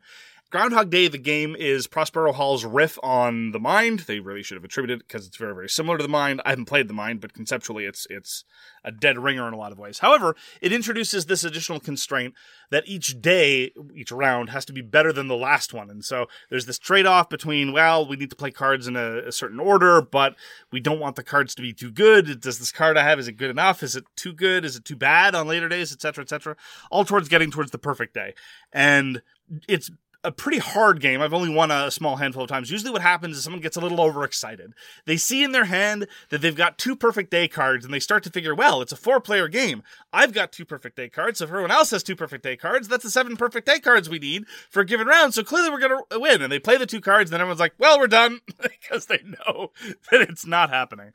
[0.52, 4.02] Groundhog Day, the game, is Prospero Hall's riff on the Mind.
[4.02, 6.42] They really should have attributed it because it's very, very similar to the Mind.
[6.44, 8.44] I haven't played the Mind, but conceptually, it's it's
[8.84, 10.00] a dead ringer in a lot of ways.
[10.00, 12.34] However, it introduces this additional constraint
[12.70, 15.90] that each day, each round, has to be better than the last one.
[15.90, 19.20] And so there's this trade off between, well, we need to play cards in a,
[19.20, 20.36] a certain order, but
[20.70, 22.42] we don't want the cards to be too good.
[22.42, 23.84] Does this card I have, is it good enough?
[23.84, 24.66] Is it too good?
[24.66, 26.58] Is it too bad on later days, etc., etc.?
[26.90, 28.34] All towards getting towards the perfect day.
[28.74, 29.22] And
[29.70, 29.90] it's
[30.24, 31.22] a pretty hard game.
[31.22, 32.70] I've only won a small handful of times.
[32.70, 34.74] Usually what happens is someone gets a little overexcited.
[35.06, 38.24] They see in their hand that they've got two perfect day cards and they start
[38.24, 39.82] to figure, well, it's a four player game.
[40.14, 41.40] I've got two perfect day cards.
[41.40, 44.10] So if everyone else has two perfect day cards, that's the seven perfect day cards
[44.10, 45.34] we need for a given round.
[45.34, 46.42] So clearly we're going to win.
[46.42, 49.20] And they play the two cards and then everyone's like, well, we're done because they
[49.24, 49.72] know
[50.12, 51.14] that it's not happening.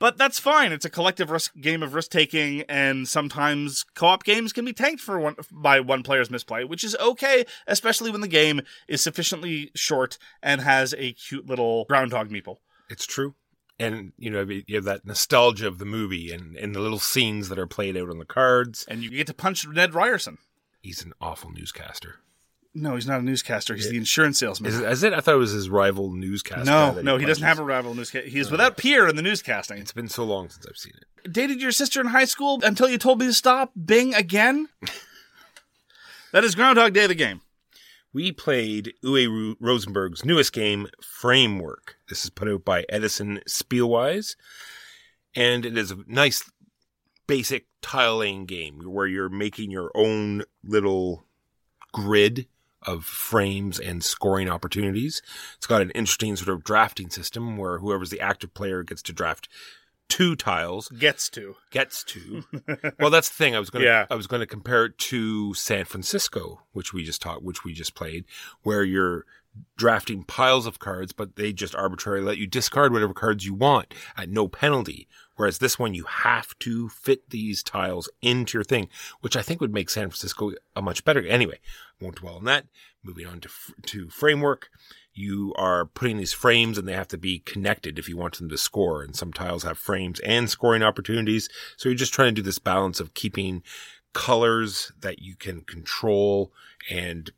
[0.00, 0.72] But that's fine.
[0.72, 5.02] It's a collective risk game of risk taking, and sometimes co-op games can be tanked
[5.02, 9.70] for one by one player's misplay, which is okay, especially when the game is sufficiently
[9.76, 12.56] short and has a cute little groundhog meeple.
[12.88, 13.34] It's true.
[13.78, 17.50] And, you know, you have that nostalgia of the movie and, and the little scenes
[17.50, 18.86] that are played out on the cards.
[18.88, 20.38] And you get to punch Ned Ryerson.
[20.82, 22.16] He's an awful newscaster.
[22.72, 23.74] No, he's not a newscaster.
[23.74, 24.70] He's the insurance salesman.
[24.70, 25.12] Is it, is it?
[25.12, 26.64] I thought it was his rival newscaster.
[26.64, 28.28] no, no, he doesn't have a rival newscaster.
[28.28, 29.80] He is uh, without peer in the newscasting.
[29.80, 31.32] It's been so long since I've seen it.
[31.32, 33.72] Dated your sister in high school until you told me to stop.
[33.84, 34.68] Bing again.
[36.32, 37.40] that is Groundhog Day, of the game.
[38.12, 41.96] We played Uwe Rosenberg's newest game, Framework.
[42.08, 44.36] This is put out by Edition Spielwiese,
[45.34, 46.48] and it is a nice,
[47.26, 51.24] basic tile laying game where you're making your own little
[51.92, 52.46] grid
[52.86, 55.22] of frames and scoring opportunities.
[55.56, 59.12] It's got an interesting sort of drafting system where whoever's the active player gets to
[59.12, 59.48] draft
[60.08, 61.54] two tiles Gets to.
[61.70, 62.42] gets to.
[62.98, 63.54] well, that's the thing.
[63.54, 64.06] I was going to Yeah.
[64.10, 67.72] I was going to compare it to San Francisco, which we just taught, which we
[67.72, 68.24] just played,
[68.62, 69.24] where you're
[69.76, 73.94] drafting piles of cards, but they just arbitrarily let you discard whatever cards you want
[74.16, 75.08] at no penalty.
[75.36, 78.88] Whereas this one, you have to fit these tiles into your thing,
[79.20, 81.26] which I think would make San Francisco a much better.
[81.26, 81.60] Anyway,
[82.00, 82.66] won't dwell on that.
[83.02, 83.48] Moving on to
[83.86, 84.68] to framework
[85.14, 88.48] you are putting these frames and they have to be connected if you want them
[88.48, 89.02] to score.
[89.02, 91.48] And some tiles have frames and scoring opportunities.
[91.76, 93.62] So you're just trying to do this balance of keeping
[94.12, 96.52] colors that you can control
[96.90, 97.30] and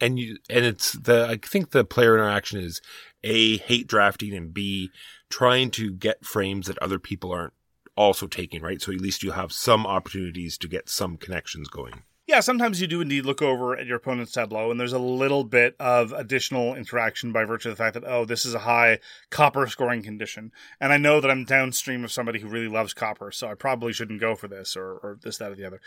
[0.00, 2.80] and you and it's the I think the player interaction is
[3.24, 4.90] A hate drafting and B
[5.30, 7.52] trying to get frames that other people aren't
[7.96, 8.80] also taking, right?
[8.80, 12.02] So at least you have some opportunities to get some connections going.
[12.28, 15.44] Yeah, sometimes you do indeed look over at your opponent's tableau, and there's a little
[15.44, 18.98] bit of additional interaction by virtue of the fact that, oh, this is a high
[19.30, 20.52] copper scoring condition.
[20.78, 23.94] And I know that I'm downstream of somebody who really loves copper, so I probably
[23.94, 25.80] shouldn't go for this or, or this, that, or the other.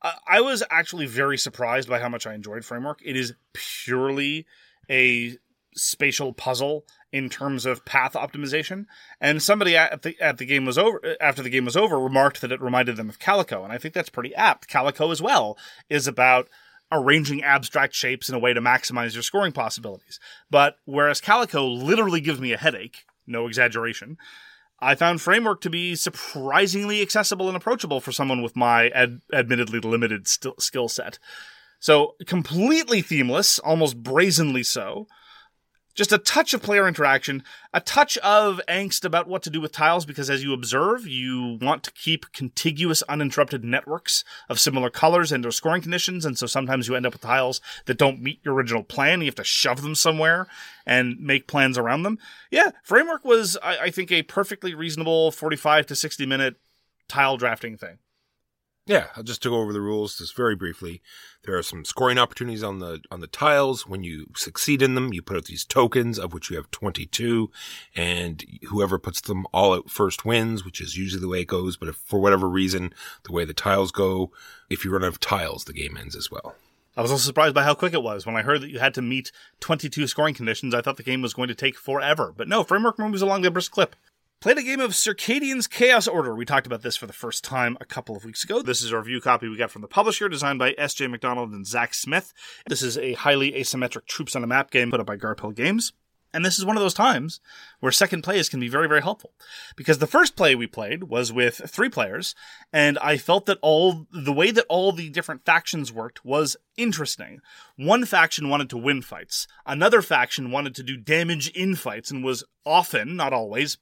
[0.00, 3.00] Uh, I was actually very surprised by how much I enjoyed Framework.
[3.04, 4.46] It is purely
[4.88, 5.36] a
[5.78, 8.86] spatial puzzle in terms of path optimization.
[9.20, 12.40] And somebody at the at the game was over after the game was over remarked
[12.40, 14.68] that it reminded them of Calico, and I think that's pretty apt.
[14.68, 15.56] Calico as well
[15.88, 16.48] is about
[16.90, 20.18] arranging abstract shapes in a way to maximize your scoring possibilities.
[20.50, 24.16] But whereas Calico literally gives me a headache, no exaggeration,
[24.80, 29.80] I found Framework to be surprisingly accessible and approachable for someone with my ad- admittedly
[29.80, 31.18] limited st- skill set.
[31.80, 35.06] So, completely themeless, almost brazenly so.
[35.98, 37.42] Just a touch of player interaction,
[37.74, 41.58] a touch of angst about what to do with tiles, because as you observe, you
[41.60, 46.46] want to keep contiguous, uninterrupted networks of similar colors and or scoring conditions, and so
[46.46, 49.22] sometimes you end up with tiles that don't meet your original plan.
[49.22, 50.46] You have to shove them somewhere
[50.86, 52.20] and make plans around them.
[52.48, 56.60] Yeah, Framework was, I, I think, a perfectly reasonable 45 to 60 minute
[57.08, 57.98] tile drafting thing.
[58.88, 61.02] Yeah, I'll just to go over the rules just very briefly.
[61.44, 63.86] There are some scoring opportunities on the on the tiles.
[63.86, 67.50] When you succeed in them, you put out these tokens of which you have 22
[67.94, 71.76] and whoever puts them all out first wins, which is usually the way it goes,
[71.76, 74.32] but if for whatever reason the way the tiles go,
[74.70, 76.54] if you run out of tiles, the game ends as well.
[76.96, 78.24] I was also surprised by how quick it was.
[78.24, 81.20] When I heard that you had to meet 22 scoring conditions, I thought the game
[81.20, 82.32] was going to take forever.
[82.34, 83.94] But no, Framework moves along a brisk clip.
[84.40, 86.32] Played a game of Circadian's Chaos Order.
[86.32, 88.62] We talked about this for the first time a couple of weeks ago.
[88.62, 91.08] This is a review copy we got from the publisher, designed by S.J.
[91.08, 92.32] McDonald and Zach Smith.
[92.68, 95.92] This is a highly asymmetric troops on a map game put up by Garphill Games.
[96.32, 97.40] And this is one of those times
[97.80, 99.32] where second plays can be very, very helpful.
[99.74, 102.36] Because the first play we played was with three players,
[102.72, 107.40] and I felt that all the way that all the different factions worked was interesting.
[107.74, 109.48] One faction wanted to win fights.
[109.66, 113.78] Another faction wanted to do damage in fights and was often, not always,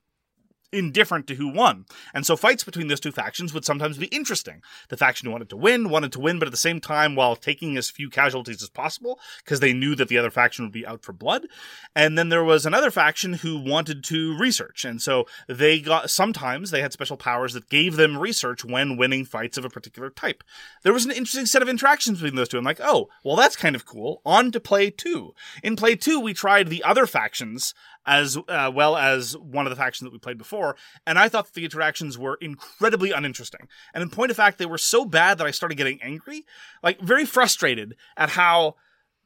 [0.76, 1.86] indifferent to who won.
[2.14, 4.62] And so fights between those two factions would sometimes be interesting.
[4.88, 7.36] The faction who wanted to win wanted to win, but at the same time while
[7.36, 10.86] taking as few casualties as possible because they knew that the other faction would be
[10.86, 11.46] out for blood.
[11.94, 14.84] And then there was another faction who wanted to research.
[14.84, 19.24] And so they got sometimes they had special powers that gave them research when winning
[19.24, 20.44] fights of a particular type.
[20.82, 22.58] There was an interesting set of interactions between those two.
[22.58, 24.20] I'm like, oh, well, that's kind of cool.
[24.24, 25.34] On to play two.
[25.62, 27.74] In play two, we tried the other factions
[28.06, 31.52] as uh, well as one of the factions that we played before, and I thought
[31.52, 33.68] the interactions were incredibly uninteresting.
[33.92, 36.44] And in point of fact, they were so bad that I started getting angry,
[36.82, 38.76] like very frustrated at how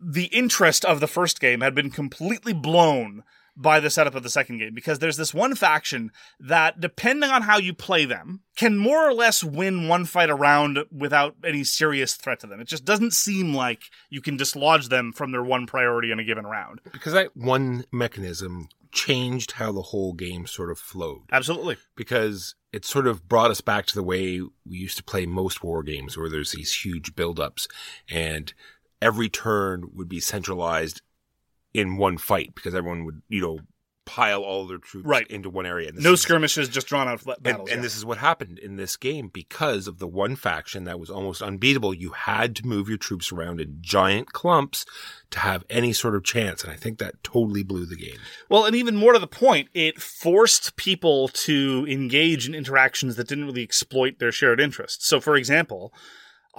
[0.00, 3.22] the interest of the first game had been completely blown
[3.60, 7.42] by the setup of the second game because there's this one faction that depending on
[7.42, 12.14] how you play them can more or less win one fight around without any serious
[12.14, 12.60] threat to them.
[12.60, 16.24] It just doesn't seem like you can dislodge them from their one priority in a
[16.24, 16.80] given round.
[16.90, 21.22] Because that one mechanism changed how the whole game sort of flowed.
[21.30, 21.76] Absolutely.
[21.96, 25.62] because it sort of brought us back to the way we used to play most
[25.62, 27.66] war games where there's these huge buildups
[28.08, 28.54] and
[29.02, 31.02] every turn would be centralized
[31.74, 33.58] in one fight because everyone would, you know,
[34.06, 35.26] pile all their troops Right.
[35.28, 35.86] into one area.
[35.86, 37.70] And this No is- skirmishes, just drawn out battles.
[37.70, 37.82] and yeah.
[37.82, 41.40] this is what happened in this game because of the one faction that was almost
[41.40, 41.94] unbeatable.
[41.94, 44.84] You had to move your troops around in giant clumps
[45.30, 46.64] to have any sort of chance.
[46.64, 48.18] And I think that totally blew the game.
[48.48, 53.28] Well, and even more to the point, it forced people to engage in interactions that
[53.28, 55.06] didn't really exploit their shared interests.
[55.06, 55.94] So, for example,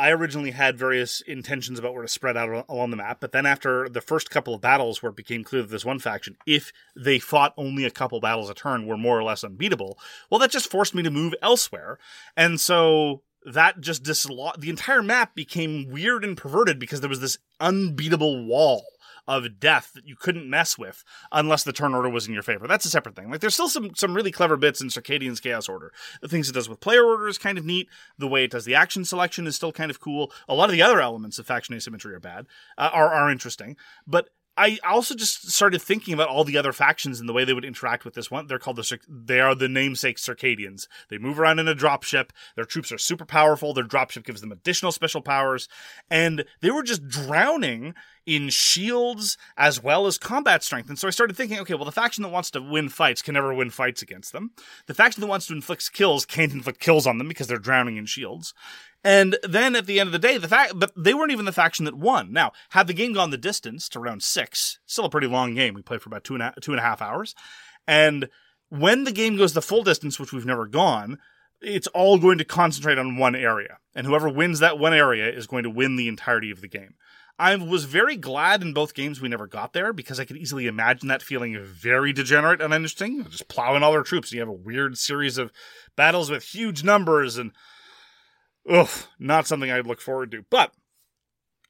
[0.01, 3.45] I originally had various intentions about where to spread out along the map, but then
[3.45, 6.73] after the first couple of battles where it became clear that this one faction, if
[6.95, 10.49] they fought only a couple battles a turn, were more or less unbeatable, well, that
[10.49, 11.99] just forced me to move elsewhere.
[12.35, 17.21] And so that just dislodged the entire map became weird and perverted because there was
[17.21, 18.83] this unbeatable wall
[19.31, 22.67] of death that you couldn't mess with unless the turn order was in your favor.
[22.67, 23.31] That's a separate thing.
[23.31, 25.93] Like there's still some some really clever bits in Circadian's Chaos Order.
[26.21, 27.87] The things it does with player order is kind of neat.
[28.17, 30.31] The way it does the action selection is still kind of cool.
[30.49, 33.77] A lot of the other elements of faction asymmetry are bad, uh, are are interesting,
[34.05, 34.29] but.
[34.57, 37.63] I also just started thinking about all the other factions and the way they would
[37.63, 38.47] interact with this one.
[38.47, 40.87] They're called the they are the namesake Circadians.
[41.09, 42.31] They move around in a dropship.
[42.55, 43.73] Their troops are super powerful.
[43.73, 45.69] Their dropship gives them additional special powers,
[46.09, 50.89] and they were just drowning in shields as well as combat strength.
[50.89, 53.33] And so I started thinking, okay, well, the faction that wants to win fights can
[53.33, 54.51] never win fights against them.
[54.87, 57.97] The faction that wants to inflict kills can't inflict kills on them because they're drowning
[57.97, 58.53] in shields.
[59.03, 61.51] And then at the end of the day, the fact, but they weren't even the
[61.51, 62.31] faction that won.
[62.31, 65.73] Now, had the game gone the distance to round six, still a pretty long game.
[65.73, 67.33] We played for about two and a, two and a half hours.
[67.87, 68.29] And
[68.69, 71.17] when the game goes the full distance, which we've never gone,
[71.61, 73.77] it's all going to concentrate on one area.
[73.95, 76.95] And whoever wins that one area is going to win the entirety of the game.
[77.41, 80.67] I was very glad in both games we never got there because I could easily
[80.67, 84.29] imagine that feeling very degenerate and know, Just plowing all their troops.
[84.29, 85.51] And you have a weird series of
[85.95, 87.51] battles with huge numbers and,
[88.69, 90.45] ugh, not something I'd look forward to.
[90.51, 90.71] But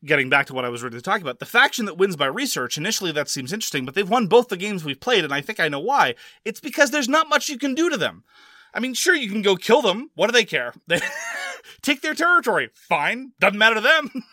[0.04, 2.26] getting back to what I was ready to talk about, the faction that wins by
[2.26, 5.40] research, initially that seems interesting, but they've won both the games we've played, and I
[5.40, 6.16] think I know why.
[6.44, 8.26] It's because there's not much you can do to them.
[8.74, 10.12] I mean, sure, you can go kill them.
[10.16, 10.74] What do they care?
[10.88, 11.00] They
[11.82, 12.70] take their territory.
[12.74, 13.34] Fine.
[13.40, 14.10] Doesn't matter to them.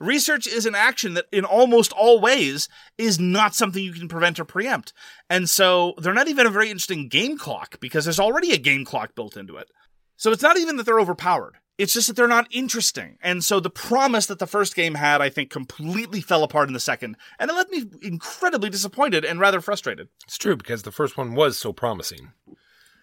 [0.00, 2.68] Research is an action that, in almost all ways,
[2.98, 4.92] is not something you can prevent or preempt.
[5.30, 8.84] And so they're not even a very interesting game clock because there's already a game
[8.84, 9.68] clock built into it.
[10.16, 11.56] So it's not even that they're overpowered.
[11.76, 13.18] It's just that they're not interesting.
[13.20, 16.72] And so the promise that the first game had, I think, completely fell apart in
[16.72, 17.16] the second.
[17.38, 20.08] And it left me incredibly disappointed and rather frustrated.
[20.24, 22.32] It's true because the first one was so promising.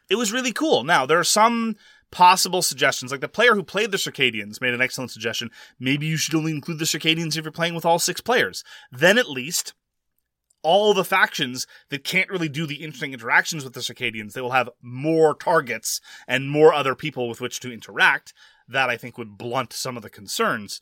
[0.09, 0.83] It was really cool.
[0.83, 1.75] Now, there are some
[2.11, 3.11] possible suggestions.
[3.11, 5.49] Like the player who played the Circadians made an excellent suggestion.
[5.79, 8.63] Maybe you should only include the Circadians if you're playing with all six players.
[8.91, 9.73] Then at least
[10.63, 14.51] all the factions that can't really do the interesting interactions with the Circadians, they will
[14.51, 18.33] have more targets and more other people with which to interact.
[18.67, 20.79] That I think would blunt some of the concerns.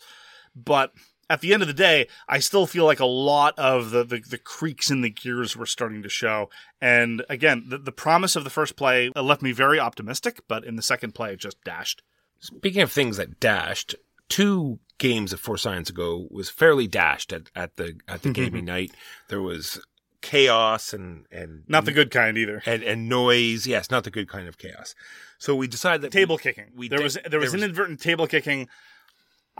[0.56, 0.94] But
[1.30, 4.20] at the end of the day, I still feel like a lot of the, the,
[4.20, 6.50] the creaks in the gears were starting to show.
[6.82, 10.64] And again, the, the promise of the first play uh, left me very optimistic, but
[10.64, 12.02] in the second play, it just dashed.
[12.40, 13.96] Speaking of things that dashed,
[14.30, 18.44] two games of For Science ago was fairly dashed at, at the at the mm-hmm.
[18.44, 18.92] gaming night.
[19.28, 19.80] There was
[20.22, 22.62] chaos and and Not the good kind either.
[22.66, 23.68] and and noise.
[23.68, 24.96] Yes, not the good kind of chaos.
[25.38, 26.72] So we decided that Table kicking.
[26.76, 28.68] we there did- was there there was was- inadvertent table kicking.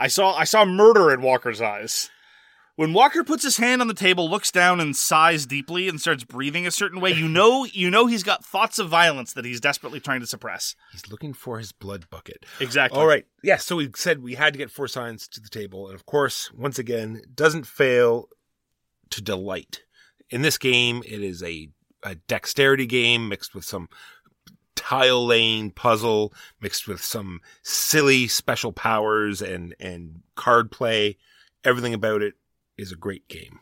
[0.00, 2.10] I saw I saw murder in Walker's eyes.
[2.76, 6.24] When Walker puts his hand on the table, looks down and sighs deeply and starts
[6.24, 9.60] breathing a certain way, you know you know he's got thoughts of violence that he's
[9.60, 10.74] desperately trying to suppress.
[10.90, 12.46] he's looking for his blood bucket.
[12.58, 12.98] Exactly.
[12.98, 13.26] All right.
[13.42, 13.66] Yes.
[13.66, 16.50] so we said we had to get For Science to the table, and of course,
[16.52, 18.30] once again, doesn't fail
[19.10, 19.82] to delight.
[20.30, 21.68] In this game, it is a,
[22.02, 23.90] a dexterity game mixed with some
[24.80, 31.18] tile laying puzzle, mixed with some silly special powers and and card play.
[31.64, 32.34] Everything about it
[32.78, 33.60] is a great game.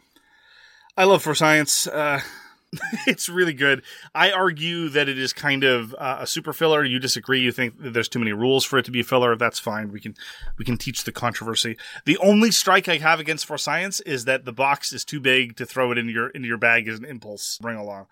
[0.96, 1.88] I love For Science.
[1.88, 2.20] Uh,
[3.06, 3.82] it's really good.
[4.14, 6.84] I argue that it is kind of uh, a super filler.
[6.84, 7.40] You disagree.
[7.40, 9.34] You think there's too many rules for it to be a filler.
[9.34, 9.90] That's fine.
[9.90, 10.14] We can
[10.56, 11.76] we can teach the controversy.
[12.04, 15.56] The only strike I have against For Science is that the box is too big
[15.56, 18.06] to throw it into your into your bag as an impulse bring along.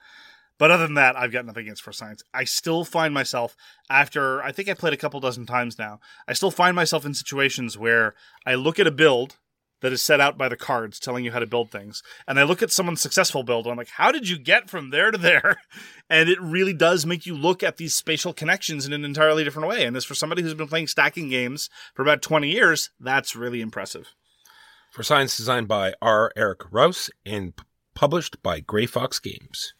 [0.59, 2.23] But other than that, I've got nothing against For Science.
[2.33, 3.57] I still find myself
[3.91, 6.01] after I think I played a couple dozen times now.
[6.27, 8.15] I still find myself in situations where
[8.47, 9.37] I look at a build
[9.83, 12.03] that is set out by the cards telling you how to build things.
[12.27, 14.91] And I look at someone's successful build and I'm like, how did you get from
[14.91, 15.59] there to there?
[16.09, 19.69] And it really does make you look at these spatial connections in an entirely different
[19.69, 19.85] way.
[19.85, 23.61] And as for somebody who's been playing stacking games for about 20 years, that's really
[23.61, 24.15] impressive.
[24.93, 26.31] For Science, designed by R.
[26.37, 27.55] Eric Reuss and
[27.97, 29.75] published by Grey Fox Games.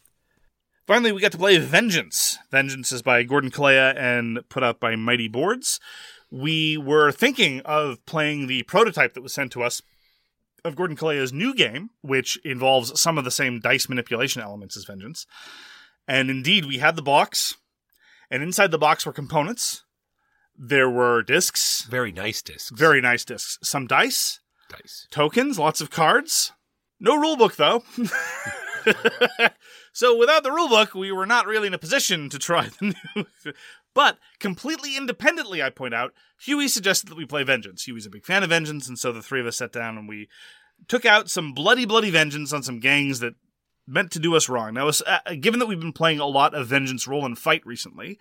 [0.87, 2.39] Finally, we got to play Vengeance.
[2.51, 5.81] Vengeance is by Gordon Calleja and put out by Mighty Boards.
[6.31, 9.83] We were thinking of playing the prototype that was sent to us
[10.65, 14.85] of Gordon Calleja's new game, which involves some of the same dice manipulation elements as
[14.85, 15.27] Vengeance.
[16.07, 17.55] And indeed, we had the box,
[18.31, 19.83] and inside the box were components.
[20.57, 22.71] There were discs, Very nice discs.
[22.71, 25.07] very nice discs, some dice, dice.
[25.11, 26.53] tokens, lots of cards.
[26.99, 27.83] No rule book though.
[29.93, 32.95] so without the rule book, we were not really in a position to try the
[33.17, 33.53] new.
[33.95, 37.85] but completely independently, I point out, Huey suggested that we play Vengeance.
[37.85, 40.09] Huey's a big fan of Vengeance, and so the three of us sat down and
[40.09, 40.29] we
[40.89, 43.35] took out some bloody, bloody vengeance on some gangs that
[43.87, 44.75] meant to do us wrong.
[44.75, 48.19] Now, uh, given that we've been playing a lot of Vengeance Roll and Fight recently,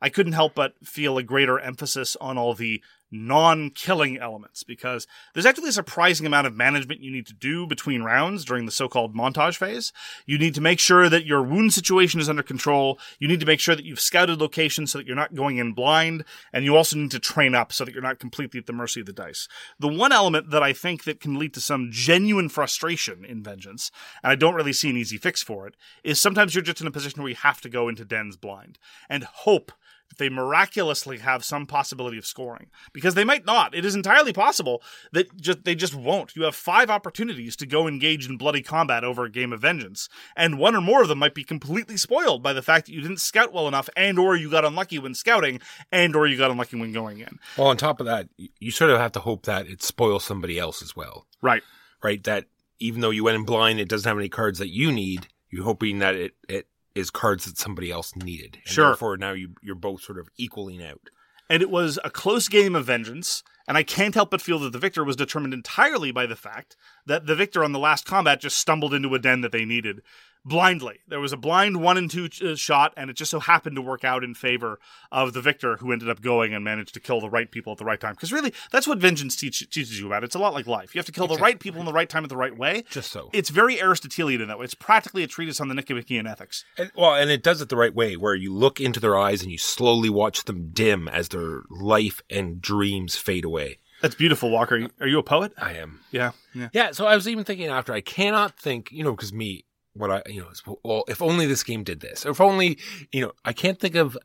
[0.00, 5.06] I couldn't help but feel a greater emphasis on all the non killing elements because
[5.32, 8.72] there's actually a surprising amount of management you need to do between rounds during the
[8.72, 9.92] so called montage phase.
[10.26, 12.98] You need to make sure that your wound situation is under control.
[13.18, 15.72] You need to make sure that you've scouted locations so that you're not going in
[15.72, 16.24] blind.
[16.52, 19.00] And you also need to train up so that you're not completely at the mercy
[19.00, 19.48] of the dice.
[19.78, 23.90] The one element that I think that can lead to some genuine frustration in Vengeance,
[24.22, 26.86] and I don't really see an easy fix for it, is sometimes you're just in
[26.86, 28.78] a position where you have to go into dens blind
[29.08, 29.72] and hope
[30.08, 32.70] that they miraculously have some possibility of scoring.
[32.92, 33.74] Because they might not.
[33.74, 34.82] It is entirely possible
[35.12, 36.34] that just they just won't.
[36.36, 40.08] You have five opportunities to go engage in bloody combat over a game of vengeance.
[40.36, 43.00] And one or more of them might be completely spoiled by the fact that you
[43.00, 45.60] didn't scout well enough and or you got unlucky when scouting
[45.92, 47.38] and or you got unlucky when going in.
[47.56, 50.58] Well, on top of that, you sort of have to hope that it spoils somebody
[50.58, 51.62] else as well, right.
[52.02, 52.22] Right?
[52.24, 52.46] That
[52.78, 55.28] even though you went in blind, it doesn't have any cards that you need.
[55.50, 56.66] You're hoping that it, it
[56.98, 58.58] is cards that somebody else needed.
[58.64, 58.86] And Sure.
[58.86, 61.10] Therefore, now you you're both sort of equaling out.
[61.50, 63.42] and it was a close game of vengeance.
[63.66, 66.74] And I can't help but feel that the victor was determined entirely by the fact
[67.04, 70.00] that the victor on the last combat just stumbled into a den that they needed
[70.48, 70.98] blindly.
[71.06, 73.82] There was a blind one and two uh, shot, and it just so happened to
[73.82, 74.78] work out in favor
[75.12, 77.78] of the victor who ended up going and managed to kill the right people at
[77.78, 78.14] the right time.
[78.14, 80.24] Because really, that's what vengeance teach, teaches you about.
[80.24, 80.94] It's a lot like life.
[80.94, 82.84] You have to kill the right people in the right time at the right way.
[82.90, 83.30] Just so.
[83.32, 84.64] It's very Aristotelian in that way.
[84.64, 86.64] It's practically a treatise on the Nicomachean ethics.
[86.76, 89.42] And, well, and it does it the right way, where you look into their eyes
[89.42, 93.78] and you slowly watch them dim as their life and dreams fade away.
[94.00, 94.88] That's beautiful, Walker.
[95.00, 95.52] Are you a poet?
[95.58, 96.00] I am.
[96.12, 96.30] Yeah.
[96.54, 96.68] Yeah.
[96.72, 99.64] Yeah, so I was even thinking after, I cannot think, you know, because me,
[99.98, 102.78] what I, you know, well, if only this game did this, or if only,
[103.12, 104.16] you know, I can't think of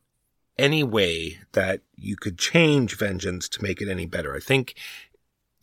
[0.58, 4.36] any way that you could change Vengeance to make it any better.
[4.36, 4.76] I think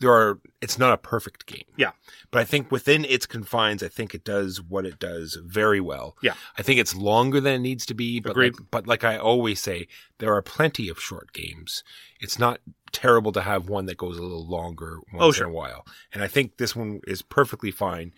[0.01, 1.65] there are, it's not a perfect game.
[1.77, 1.91] Yeah.
[2.31, 6.17] But I think within its confines, I think it does what it does very well.
[6.23, 6.33] Yeah.
[6.59, 8.55] I think it's longer than it needs to be, but Agreed.
[8.59, 9.89] like, but like I always say,
[10.19, 11.85] there are plenty of short games.
[12.19, 12.61] It's not
[12.93, 15.47] terrible to have one that goes a little longer once Oh, sure.
[15.47, 15.87] in a while.
[16.15, 18.13] And I think this one is perfectly fine.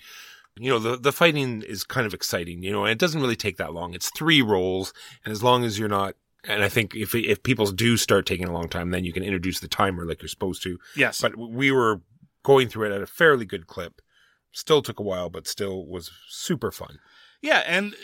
[0.56, 3.36] You know, the, the fighting is kind of exciting, you know, and it doesn't really
[3.36, 3.94] take that long.
[3.94, 4.92] It's three rolls.
[5.24, 8.46] And as long as you're not, and I think if, if people do start taking
[8.46, 10.78] a long time, then you can introduce the timer like you're supposed to.
[10.96, 11.20] Yes.
[11.20, 12.02] But we were
[12.42, 14.02] going through it at a fairly good clip.
[14.50, 16.98] Still took a while, but still was super fun.
[17.40, 17.94] Yeah, and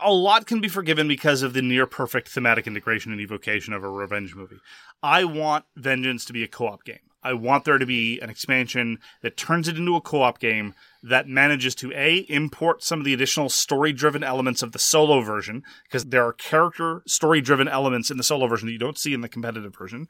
[0.00, 3.82] a lot can be forgiven because of the near perfect thematic integration and evocation of
[3.82, 4.60] a revenge movie.
[5.02, 6.98] I want Vengeance to be a co op game.
[7.24, 10.74] I want there to be an expansion that turns it into a co op game
[11.02, 15.22] that manages to A, import some of the additional story driven elements of the solo
[15.22, 18.98] version, because there are character story driven elements in the solo version that you don't
[18.98, 20.06] see in the competitive version.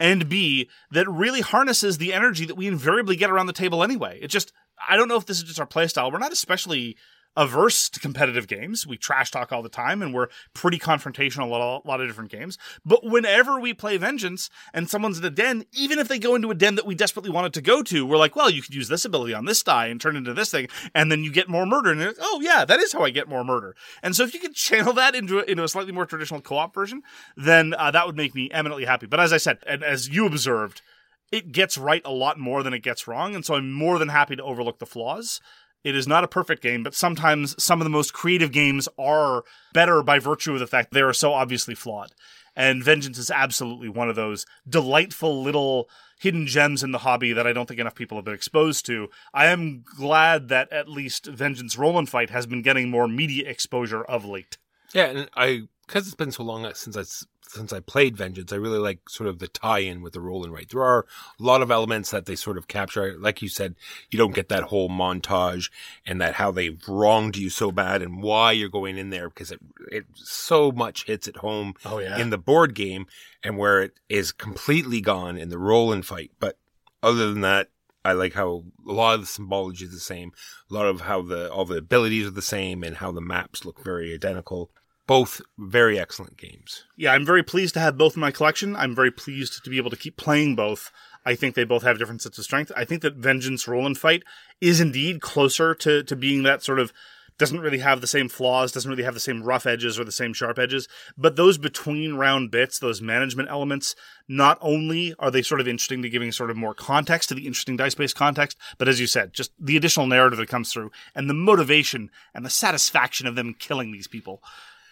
[0.00, 4.18] And B, that really harnesses the energy that we invariably get around the table anyway.
[4.20, 4.52] It just,
[4.88, 6.12] I don't know if this is just our playstyle.
[6.12, 6.96] We're not especially
[7.36, 8.86] averse to competitive games.
[8.86, 12.08] We trash talk all the time and we're pretty confrontational a lot, a lot of
[12.08, 12.58] different games.
[12.84, 16.50] But whenever we play Vengeance and someone's in a den, even if they go into
[16.50, 18.88] a den that we desperately wanted to go to, we're like, well, you could use
[18.88, 20.68] this ability on this die and turn into this thing.
[20.94, 21.92] And then you get more murder.
[21.92, 23.76] And like, oh, yeah, that is how I get more murder.
[24.02, 26.56] And so if you could channel that into a, into a slightly more traditional co
[26.56, 27.02] op version,
[27.36, 29.06] then uh, that would make me eminently happy.
[29.06, 30.82] But as I said, and as you observed,
[31.30, 33.34] it gets right a lot more than it gets wrong.
[33.34, 35.40] And so I'm more than happy to overlook the flaws.
[35.88, 39.42] It is not a perfect game, but sometimes some of the most creative games are
[39.72, 42.12] better by virtue of the fact they are so obviously flawed.
[42.54, 45.88] And Vengeance is absolutely one of those delightful little
[46.20, 49.08] hidden gems in the hobby that I don't think enough people have been exposed to.
[49.32, 53.48] I am glad that at least Vengeance Roll and Fight has been getting more media
[53.48, 54.58] exposure of late.
[54.92, 57.02] Yeah, and I because it's been so long uh, since I
[57.48, 60.52] since I played Vengeance, I really like sort of the tie-in with the roll and
[60.52, 60.68] write.
[60.68, 61.06] There are
[61.40, 63.16] a lot of elements that they sort of capture.
[63.18, 63.74] Like you said,
[64.10, 65.70] you don't get that whole montage
[66.06, 69.50] and that how they've wronged you so bad and why you're going in there because
[69.50, 69.60] it
[69.90, 72.18] it so much hits at home Oh, yeah.
[72.18, 73.06] in the board game
[73.42, 76.30] and where it is completely gone in the roll and fight.
[76.38, 76.58] But
[77.02, 77.70] other than that,
[78.04, 80.32] I like how a lot of the symbology is the same.
[80.70, 83.64] A lot of how the all the abilities are the same and how the maps
[83.64, 84.70] look very identical.
[85.08, 86.84] Both very excellent games.
[86.96, 88.76] yeah, I'm very pleased to have both in my collection.
[88.76, 90.92] I'm very pleased to be able to keep playing both.
[91.26, 92.70] I think they both have different sets of strength.
[92.76, 94.22] I think that Vengeance Roll and Fight
[94.60, 96.92] is indeed closer to, to being that sort of
[97.38, 100.12] doesn't really have the same flaws, doesn't really have the same rough edges or the
[100.12, 100.88] same sharp edges.
[101.16, 103.94] But those between round bits, those management elements,
[104.26, 107.46] not only are they sort of interesting to giving sort of more context to the
[107.46, 110.90] interesting dice based context, but as you said, just the additional narrative that comes through
[111.14, 114.42] and the motivation and the satisfaction of them killing these people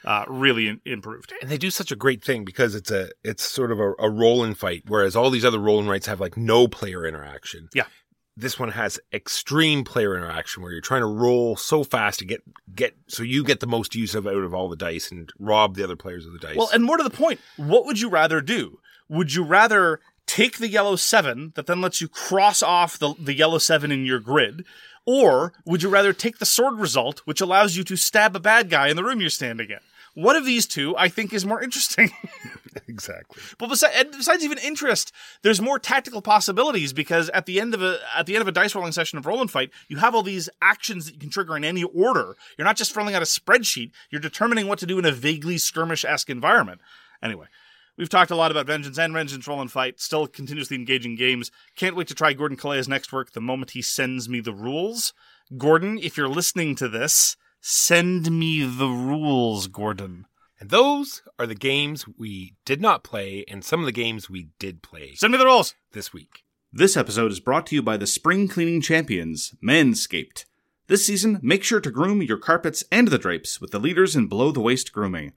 [0.07, 1.33] uh, really in- improved.
[1.43, 4.09] And they do such a great thing because it's a it's sort of a, a
[4.09, 7.69] roll and fight, whereas all these other roll and rights have like no player interaction.
[7.75, 7.87] Yeah.
[8.39, 12.43] This one has extreme player interaction where you're trying to roll so fast to get
[12.75, 15.75] get so you get the most use of out of all the dice and rob
[15.75, 16.57] the other players of the dice.
[16.57, 18.79] Well, and more to the point, what would you rather do?
[19.09, 23.35] Would you rather take the yellow seven that then lets you cross off the, the
[23.35, 24.65] yellow seven in your grid?
[25.07, 28.69] Or would you rather take the sword result, which allows you to stab a bad
[28.69, 29.79] guy in the room you're standing in?
[30.17, 32.11] One of these two, I think, is more interesting.
[32.89, 33.43] exactly.
[33.59, 35.13] But besides, besides even interest,
[35.43, 38.53] there's more tactical possibilities because at the end of a at the end of a
[38.53, 41.29] dice rolling session of roll and fight, you have all these actions that you can
[41.29, 42.35] trigger in any order.
[42.57, 45.59] You're not just filling out a spreadsheet; you're determining what to do in a vaguely
[45.59, 46.81] skirmish esque environment.
[47.23, 47.47] Anyway.
[47.99, 51.51] We've talked a lot about Vengeance and Vengeance Roll and Fight, still continuously engaging games.
[51.77, 55.15] Can't wait to try Gordon Calleja's next work the moment he sends me the rules.
[55.57, 57.39] Gordon, if you're listening to this,
[57.69, 60.25] send me the rules, Gordon.
[60.61, 64.51] And those are the games we did not play and some of the games we
[64.61, 65.75] did play Send me the rules!
[65.91, 66.45] this week.
[66.73, 70.45] This episode is brought to you by the spring cleaning champions, Manscaped.
[70.87, 74.29] This season, make sure to groom your carpets and the drapes with the leaders in
[74.29, 75.33] below the waist grooming.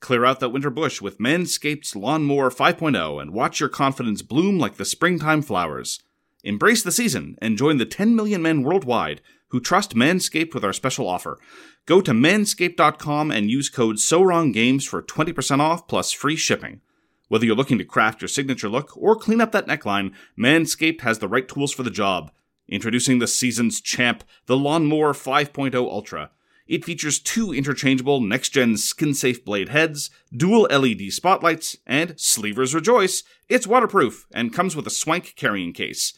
[0.00, 4.76] Clear out that winter bush with Manscaped's Lawnmower 5.0 and watch your confidence bloom like
[4.76, 6.00] the springtime flowers.
[6.42, 9.20] Embrace the season and join the 10 million men worldwide
[9.54, 11.38] who trust Manscaped with our special offer.
[11.86, 16.80] Go to manscaped.com and use code SOWRONGGAMES for 20% off plus free shipping.
[17.28, 21.18] Whether you're looking to craft your signature look or clean up that neckline, Manscaped has
[21.18, 22.30] the right tools for the job.
[22.68, 26.30] Introducing the season's champ, the Lawnmower 5.0 Ultra.
[26.66, 32.74] It features two interchangeable next gen skin safe blade heads, dual LED spotlights, and Sleevers
[32.74, 36.14] Rejoice, it's waterproof and comes with a swank carrying case.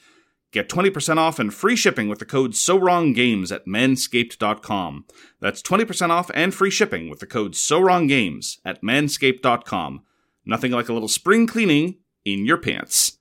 [0.53, 5.05] Get 20% off and free shipping with the code SOWRONGGAMES at manscaped.com.
[5.41, 10.03] That's 20% off and free shipping with the code SOWRONGGAMES at manscaped.com.
[10.45, 13.19] Nothing like a little spring cleaning in your pants.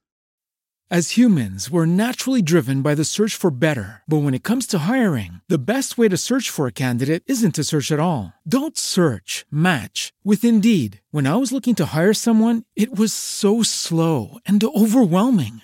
[0.92, 4.04] As humans, we're naturally driven by the search for better.
[4.08, 7.56] But when it comes to hiring, the best way to search for a candidate isn't
[7.56, 8.34] to search at all.
[8.48, 11.02] Don't search, match with Indeed.
[11.10, 15.64] When I was looking to hire someone, it was so slow and overwhelming.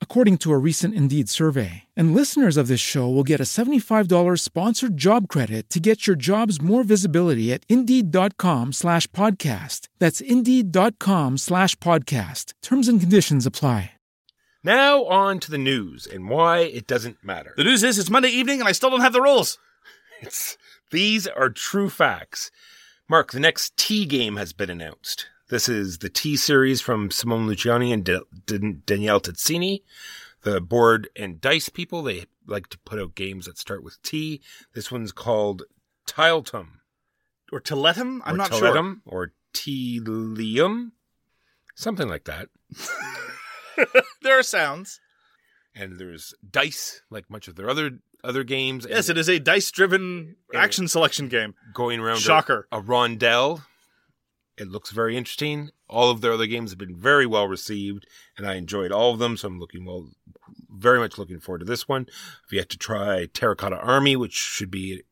[0.00, 1.84] according to a recent Indeed survey.
[1.96, 6.16] And listeners of this show will get a $75 sponsored job credit to get your
[6.16, 9.86] jobs more visibility at Indeed.com slash podcast.
[10.00, 12.52] That's Indeed.com slash podcast.
[12.62, 13.92] Terms and conditions apply.
[14.64, 17.54] Now on to the news and why it doesn't matter.
[17.56, 19.58] The news is it's Monday evening and I still don't have the rules.
[20.20, 20.58] It's,
[20.90, 22.50] these are true facts.
[23.08, 25.28] Mark, the next T game has been announced.
[25.50, 29.82] This is the T series from Simone Luciani and Da- Da- Daniele Tascini,
[30.42, 32.02] the board and dice people.
[32.02, 34.42] They like to put out games that start with T.
[34.74, 35.62] This one's called
[36.06, 36.68] Tiletum.
[37.50, 38.22] Or to let him?
[38.26, 38.74] I'm or not sure.
[38.74, 40.92] Tiletum, Or Telium.
[41.74, 42.48] Something like that.
[44.22, 45.00] there are sounds.
[45.74, 48.84] And there's dice, like much of their other other games.
[48.88, 51.54] Yes, it is a dice driven action selection game.
[51.72, 52.66] going around a- Shocker.
[52.72, 53.62] A, rondelle.
[54.58, 55.70] It looks very interesting.
[55.88, 58.06] All of their other games have been very well received,
[58.36, 59.36] and I enjoyed all of them.
[59.36, 60.10] So I'm looking well,
[60.68, 62.06] very much looking forward to this one.
[62.46, 65.02] I've yet to try Terracotta Army, which should be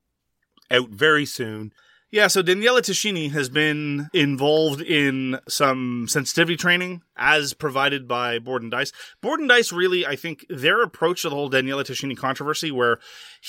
[0.70, 1.72] out very soon.
[2.08, 8.62] Yeah, so Daniele Tascini has been involved in some sensitivity training as provided by Board
[8.62, 8.92] and Dice.
[9.20, 13.00] Board and Dice really, I think, their approach to the whole Daniele Tascini controversy, where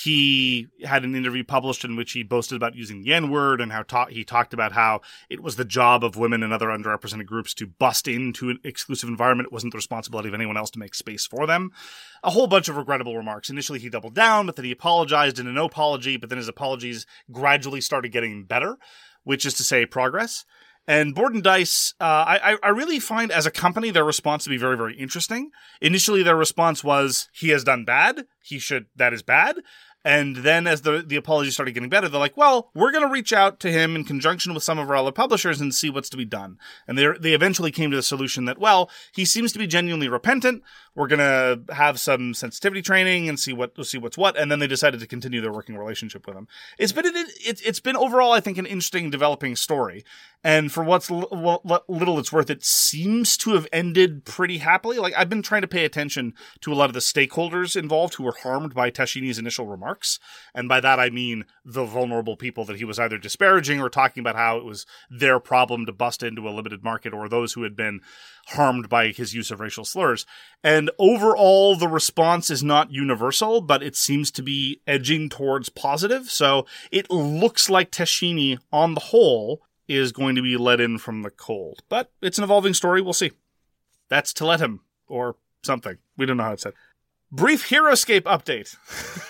[0.04, 3.72] he had an interview published in which he boasted about using the N word and
[3.72, 7.26] how ta- he talked about how it was the job of women and other underrepresented
[7.26, 9.48] groups to bust into an exclusive environment.
[9.48, 11.72] It wasn't the responsibility of anyone else to make space for them.
[12.24, 13.50] A whole bunch of regrettable remarks.
[13.50, 16.48] Initially, he doubled down, but then he apologized in a no apology, but then his
[16.48, 18.78] apologies gradually started getting better,
[19.24, 20.46] which is to say, progress.
[20.90, 24.50] And Board and Dice, uh, I, I really find as a company their response to
[24.50, 25.52] be very, very interesting.
[25.82, 28.26] Initially, their response was, "He has done bad.
[28.42, 28.86] He should.
[28.96, 29.58] That is bad."
[30.08, 33.12] And then, as the the apologies started getting better, they're like, "Well, we're going to
[33.12, 36.10] reach out to him in conjunction with some of our other publishers and see what's
[36.12, 39.52] to be done." And they they eventually came to the solution that, well, he seems
[39.52, 40.64] to be genuinely repentant.
[40.98, 44.36] We're to have some sensitivity training and see what see what's what.
[44.36, 46.48] And then they decided to continue their working relationship with him.
[46.80, 50.04] It's been it, it's been overall, I think, an interesting developing story.
[50.44, 54.98] And for what's l- l- little it's worth, it seems to have ended pretty happily.
[54.98, 58.24] Like I've been trying to pay attention to a lot of the stakeholders involved who
[58.24, 60.20] were harmed by Tascini's initial remarks,
[60.56, 64.22] and by that I mean the vulnerable people that he was either disparaging or talking
[64.22, 67.62] about how it was their problem to bust into a limited market, or those who
[67.62, 68.02] had been
[68.48, 70.26] harmed by his use of racial slurs.
[70.64, 76.30] And overall, the response is not universal, but it seems to be edging towards positive.
[76.30, 81.22] So it looks like Tascini, on the whole, is going to be let in from
[81.22, 81.82] the cold.
[81.90, 83.02] But it's an evolving story.
[83.02, 83.32] We'll see.
[84.10, 85.98] That's to let him, or something.
[86.18, 86.74] We don't know how it's said.
[87.32, 88.76] Brief Heroscape update,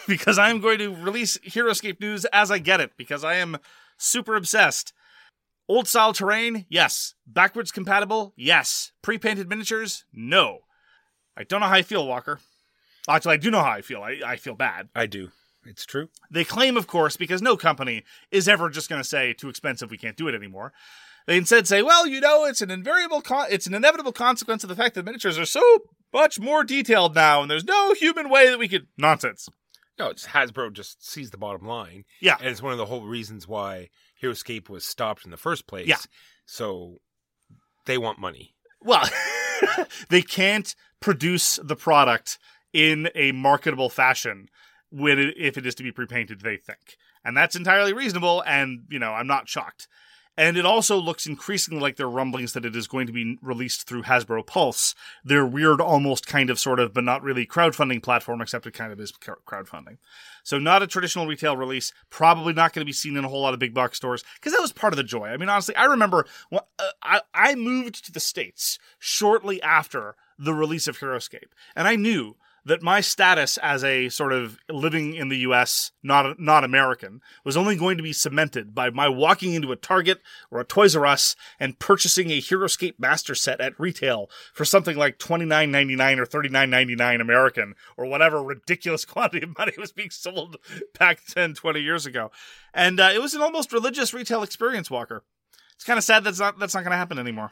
[0.07, 3.57] because I'm going to release Heroscape news as I get it, because I am
[3.97, 4.93] super obsessed.
[5.67, 6.65] Old style terrain?
[6.69, 7.15] Yes.
[7.25, 8.33] Backwards compatible?
[8.37, 8.93] Yes.
[9.01, 10.05] Pre painted miniatures?
[10.13, 10.59] No.
[11.37, 12.39] I don't know how I feel, Walker.
[13.07, 14.01] Actually, I do know how I feel.
[14.01, 14.89] I, I feel bad.
[14.95, 15.29] I do.
[15.65, 16.09] It's true.
[16.31, 19.91] They claim, of course, because no company is ever just going to say too expensive,
[19.91, 20.73] we can't do it anymore.
[21.27, 24.69] They instead say, well, you know, it's an invariable, con- it's an inevitable consequence of
[24.69, 25.61] the fact that miniatures are so
[26.13, 29.49] much more detailed now, and there's no human way that we could nonsense.
[29.99, 32.05] No, it's Hasbro just sees the bottom line.
[32.21, 32.37] Yeah.
[32.39, 33.89] And it's one of the whole reasons why
[34.21, 35.87] Heroscape was stopped in the first place.
[35.87, 35.97] Yeah.
[36.45, 36.97] So
[37.85, 38.55] they want money.
[38.81, 39.09] Well,
[40.09, 42.37] they can't produce the product
[42.73, 44.49] in a marketable fashion
[44.89, 46.41] when it, if it is to be pre-painted.
[46.41, 48.43] They think, and that's entirely reasonable.
[48.45, 49.87] And you know, I'm not shocked.
[50.39, 53.39] And it also looks increasingly like there are rumblings that it is going to be
[53.41, 54.93] released through Hasbro Pulse,
[55.25, 58.91] their weird, almost kind of sort of, but not really crowdfunding platform, except it kind
[58.91, 59.97] of is crowdfunding.
[60.43, 63.41] So not a traditional retail release, probably not going to be seen in a whole
[63.41, 65.25] lot of big box stores, because that was part of the joy.
[65.25, 70.15] I mean, honestly, I remember when, uh, I, I moved to the States shortly after
[70.37, 72.35] the release of Heroscape, and I knew
[72.67, 77.55] that my status as a sort of living in the US, not not American, was
[77.55, 80.21] only going to be cemented by my walking into a Target
[80.51, 84.97] or a Toys R Us and purchasing a Heroscape master set at retail for something
[84.97, 89.45] like twenty nine ninety nine or thirty nine ninety nine American or whatever ridiculous quantity
[89.45, 90.57] of money was being sold
[90.99, 92.31] back 10, 20 years ago.
[92.73, 95.23] And uh, it was an almost religious retail experience, Walker.
[95.75, 97.51] It's kind of sad that's not that's not going to happen anymore.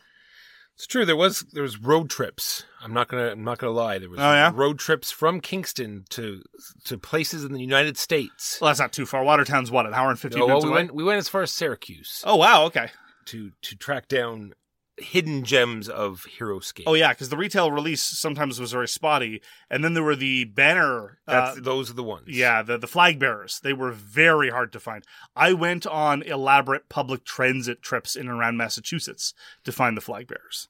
[0.76, 1.05] It's true.
[1.05, 2.63] There was there was road trips.
[2.82, 3.97] I'm not gonna I'm not gonna lie.
[3.97, 4.51] There was Oh, yeah?
[4.53, 6.43] road trips from Kingston to
[6.84, 8.59] to places in the United States.
[8.59, 9.23] Well, that's not too far.
[9.23, 10.80] Watertown's what an hour and fifteen well, minutes we away.
[10.82, 12.89] went we went as far as Syracuse Oh wow, okay.
[13.28, 14.53] to to track down
[14.98, 16.84] hidden gems of Heroscape.
[16.88, 20.46] Oh yeah, because the retail release sometimes was very spotty, and then there were the
[20.46, 21.18] banner.
[21.28, 22.28] That's uh, those are the ones.
[22.28, 23.60] yeah, the the flag bearers.
[23.62, 25.04] They were very hard to find.
[25.36, 29.34] I went on elaborate public transit trips in and around Massachusetts
[29.66, 30.70] to find the flag bearers.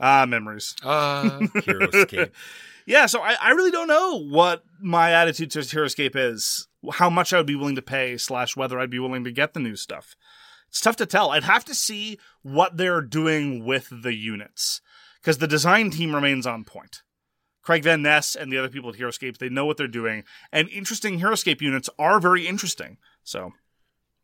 [0.00, 0.74] Ah, memories.
[0.84, 2.30] Ah, Uh Heroscape.
[2.88, 6.68] Yeah, so I, I really don't know what my attitude to Heroscape is.
[6.92, 9.54] How much I would be willing to pay, slash whether I'd be willing to get
[9.54, 10.14] the new stuff.
[10.76, 11.30] It's tough to tell.
[11.30, 14.82] I'd have to see what they're doing with the units.
[15.22, 17.00] Because the design team remains on point.
[17.62, 20.24] Craig Van Ness and the other people at Heroscape, they know what they're doing.
[20.52, 22.98] And interesting Heroscape units are very interesting.
[23.24, 23.54] So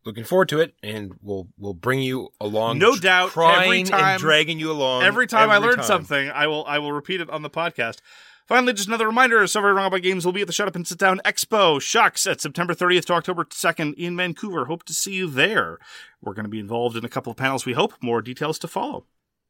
[0.05, 2.79] Looking forward to it, and we'll we'll bring you along.
[2.79, 5.05] No doubt, crying every time- and dragging you along.
[5.05, 5.85] every time I learn time.
[5.85, 8.01] something, I will I will repeat it on the podcast.
[8.47, 10.77] Finally, just another reminder: So Very Wrong About Games will be at the Shut Up
[10.77, 14.67] and Sit Down Expo SHUX at September 30th to October 2nd in Vancouver.
[14.67, 15.79] Hope to see you there.
[16.21, 17.65] We're going to be involved in a couple of panels.
[17.65, 19.05] We hope more details to follow.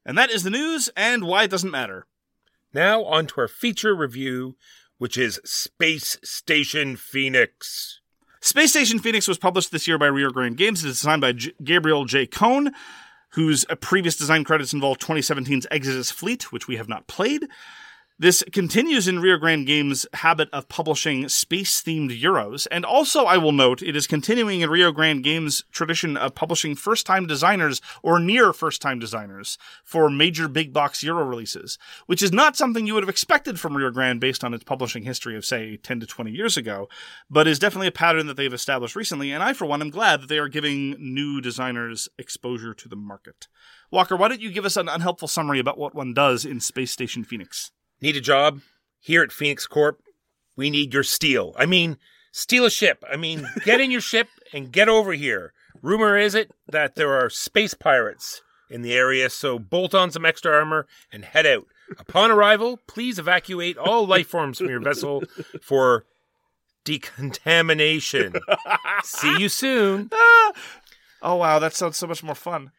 [0.05, 2.07] And that is the news and why it doesn't matter.
[2.75, 4.57] Now on to our feature review,
[4.99, 8.01] which is Space Station Phoenix.
[8.41, 10.85] Space Station Phoenix was published this year by Rio Grande Games.
[10.85, 12.27] It is designed by J- Gabriel J.
[12.27, 12.73] Cohn,
[13.31, 17.47] whose previous design credits involve 2017's Exodus Fleet, which we have not played.
[18.23, 23.37] This continues in Rio Grande Games' habit of publishing space themed Euros, and also, I
[23.37, 27.81] will note, it is continuing in Rio Grande Games' tradition of publishing first time designers
[28.01, 32.87] or near first time designers for major big box Euro releases, which is not something
[32.87, 35.99] you would have expected from Rio Grande based on its publishing history of, say, 10
[35.99, 36.89] to 20 years ago,
[37.29, 40.21] but is definitely a pattern that they've established recently, and I, for one, am glad
[40.23, 43.49] that they are giving new designers exposure to the market.
[43.91, 46.93] Walker, why don't you give us an unhelpful summary about what one does in Space
[46.93, 47.73] Station Phoenix?
[48.03, 48.61] Need a job?
[48.99, 50.03] Here at Phoenix Corp,
[50.57, 51.55] we need your steel.
[51.57, 51.99] I mean,
[52.33, 53.05] steal a ship.
[53.11, 55.53] I mean, get in your ship and get over here.
[55.81, 60.27] Rumor is it that there are space pirates in the area, so bolt on some
[60.27, 61.67] extra armor and head out.
[61.99, 65.23] Upon arrival, please evacuate all life forms from your vessel
[65.61, 66.05] for
[66.85, 68.35] decontamination.
[69.05, 70.11] See you soon.
[71.25, 72.73] Oh wow, that sounds so much more fun.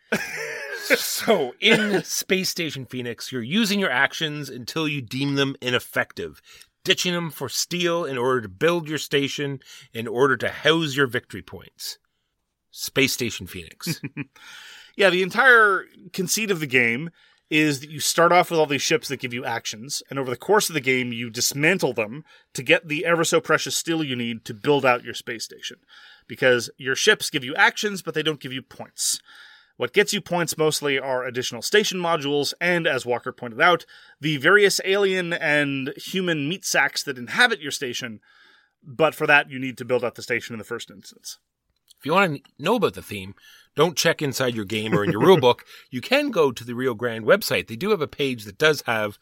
[0.83, 6.41] So, in Space Station Phoenix, you're using your actions until you deem them ineffective,
[6.83, 9.59] ditching them for steel in order to build your station
[9.93, 11.97] in order to house your victory points.
[12.71, 14.01] Space Station Phoenix.
[14.95, 17.09] Yeah, the entire conceit of the game
[17.49, 20.29] is that you start off with all these ships that give you actions, and over
[20.29, 22.23] the course of the game, you dismantle them
[22.53, 25.77] to get the ever so precious steel you need to build out your space station.
[26.27, 29.19] Because your ships give you actions, but they don't give you points.
[29.77, 33.85] What gets you points mostly are additional station modules, and as Walker pointed out,
[34.21, 38.19] the various alien and human meat sacks that inhabit your station.
[38.83, 41.39] But for that, you need to build out the station in the first instance.
[41.99, 43.33] if you want to know about the theme,
[43.75, 45.61] don't check inside your game or in your rulebook.
[45.89, 47.67] You can go to the Rio Grande website.
[47.67, 49.17] They do have a page that does have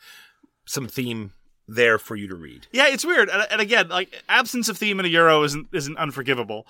[0.66, 1.32] some theme
[1.68, 2.68] there for you to read.
[2.72, 5.98] Yeah, it's weird, and, and again, like absence of theme in a euro isn't isn't
[5.98, 6.66] unforgivable,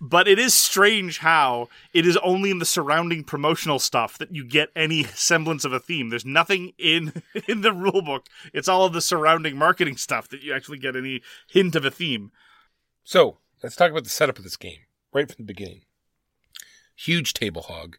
[0.00, 4.44] but it is strange how it is only in the surrounding promotional stuff that you
[4.44, 6.10] get any semblance of a theme.
[6.10, 8.26] There's nothing in in the rulebook.
[8.52, 11.90] It's all of the surrounding marketing stuff that you actually get any hint of a
[11.90, 12.32] theme.
[13.04, 14.78] So let's talk about the setup of this game
[15.12, 15.82] right from the beginning.
[16.94, 17.98] Huge table hog,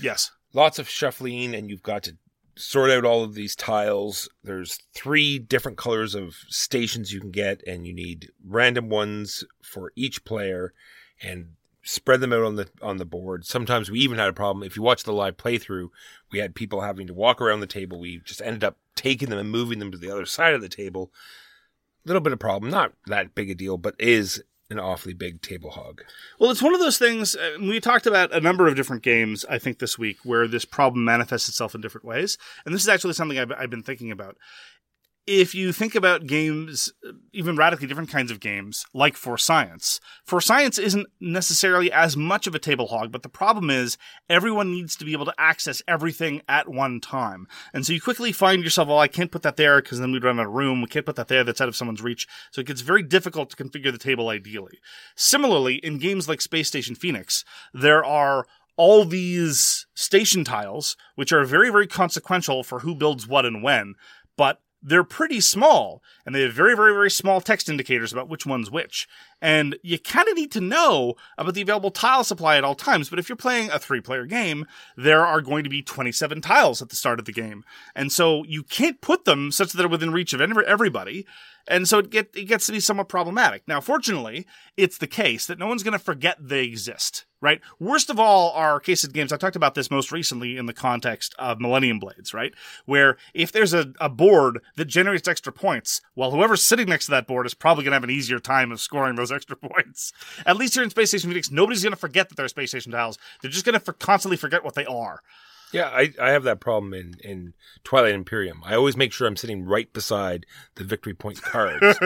[0.00, 2.16] Yes, lots of shuffling, and you've got to
[2.56, 4.28] sort out all of these tiles.
[4.42, 9.92] There's three different colors of stations you can get, and you need random ones for
[9.96, 10.72] each player,
[11.22, 11.50] and
[11.82, 13.46] spread them out on the on the board.
[13.46, 14.62] Sometimes we even had a problem.
[14.62, 15.88] If you watch the live playthrough,
[16.30, 17.98] we had people having to walk around the table.
[17.98, 20.68] We just ended up taking them and moving them to the other side of the
[20.68, 21.12] table.
[22.04, 25.40] A Little bit of problem, not that big a deal, but is an awfully big
[25.40, 26.02] table hog.
[26.38, 27.34] Well, it's one of those things.
[27.34, 30.66] Uh, we talked about a number of different games, I think, this week where this
[30.66, 32.36] problem manifests itself in different ways.
[32.66, 34.36] And this is actually something I've, I've been thinking about.
[35.30, 36.90] If you think about games,
[37.34, 42.46] even radically different kinds of games, like For Science, For Science isn't necessarily as much
[42.46, 43.98] of a table hog, but the problem is
[44.30, 47.46] everyone needs to be able to access everything at one time.
[47.74, 50.24] And so you quickly find yourself, well, I can't put that there because then we'd
[50.24, 50.80] run out of room.
[50.80, 52.26] We can't put that there that's out of someone's reach.
[52.50, 54.78] So it gets very difficult to configure the table ideally.
[55.14, 58.46] Similarly, in games like Space Station Phoenix, there are
[58.78, 63.94] all these station tiles, which are very, very consequential for who builds what and when,
[64.38, 68.46] but they're pretty small and they have very, very, very small text indicators about which
[68.46, 69.08] one's which.
[69.40, 73.08] And you kind of need to know about the available tile supply at all times.
[73.08, 74.66] But if you're playing a three player game,
[74.96, 77.64] there are going to be 27 tiles at the start of the game.
[77.94, 81.26] And so you can't put them such that they're within reach of everybody.
[81.68, 83.62] And so it, get, it gets to be somewhat problematic.
[83.68, 84.46] Now, fortunately,
[84.76, 87.60] it's the case that no one's going to forget they exist, right?
[87.78, 89.32] Worst of all are cases games.
[89.32, 92.54] I talked about this most recently in the context of Millennium Blades, right?
[92.86, 97.10] Where if there's a, a board that generates extra points, well, whoever's sitting next to
[97.10, 100.12] that board is probably going to have an easier time of scoring those extra points.
[100.46, 102.92] At least here in Space Station Phoenix, nobody's going to forget that they're Space Station
[102.92, 103.18] tiles.
[103.42, 105.20] They're just going to for- constantly forget what they are.
[105.72, 107.54] Yeah, I, I have that problem in, in
[107.84, 108.62] Twilight Imperium.
[108.64, 110.46] I always make sure I'm sitting right beside
[110.76, 111.98] the victory point cards.